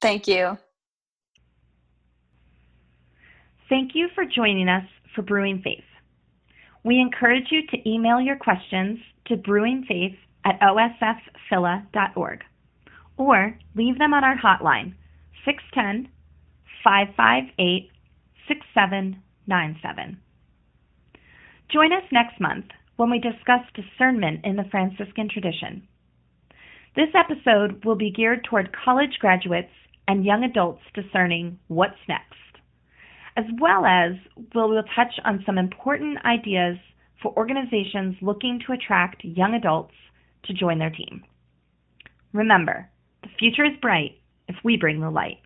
Thank 0.00 0.28
you. 0.28 0.56
Thank 3.68 3.96
you 3.96 4.08
for 4.14 4.24
joining 4.24 4.68
us 4.68 4.84
for 5.12 5.22
Brewing 5.22 5.60
Faith. 5.64 5.82
We 6.84 7.00
encourage 7.00 7.50
you 7.50 7.66
to 7.66 7.88
email 7.90 8.20
your 8.20 8.36
questions 8.36 9.00
to 9.26 9.36
brewingfaith 9.36 10.16
at 10.44 10.60
osfphila.org 10.60 12.44
or 13.16 13.58
leave 13.74 13.98
them 13.98 14.14
on 14.14 14.22
our 14.22 14.36
hotline 14.36 14.94
610 15.44 16.13
558 16.84 17.90
6797. 18.46 20.18
Join 21.72 21.92
us 21.92 22.04
next 22.12 22.38
month 22.40 22.66
when 22.96 23.10
we 23.10 23.18
discuss 23.18 23.62
discernment 23.74 24.44
in 24.44 24.56
the 24.56 24.68
Franciscan 24.70 25.28
tradition. 25.28 25.88
This 26.94 27.08
episode 27.14 27.84
will 27.84 27.96
be 27.96 28.12
geared 28.12 28.44
toward 28.44 28.76
college 28.84 29.18
graduates 29.18 29.72
and 30.06 30.24
young 30.24 30.44
adults 30.44 30.82
discerning 30.94 31.58
what's 31.66 31.98
next 32.08 32.34
as 33.36 33.44
well 33.60 33.84
as 33.84 34.12
we'll, 34.54 34.68
we'll 34.68 34.82
touch 34.94 35.14
on 35.24 35.42
some 35.44 35.58
important 35.58 36.18
ideas 36.24 36.76
for 37.22 37.36
organizations 37.36 38.16
looking 38.22 38.60
to 38.66 38.72
attract 38.72 39.24
young 39.24 39.54
adults 39.54 39.94
to 40.44 40.52
join 40.52 40.78
their 40.78 40.90
team. 40.90 41.24
Remember, 42.32 42.88
the 43.22 43.28
future 43.38 43.64
is 43.64 43.76
bright 43.80 44.18
if 44.48 44.56
we 44.62 44.76
bring 44.76 45.00
the 45.00 45.10
light. 45.10 45.38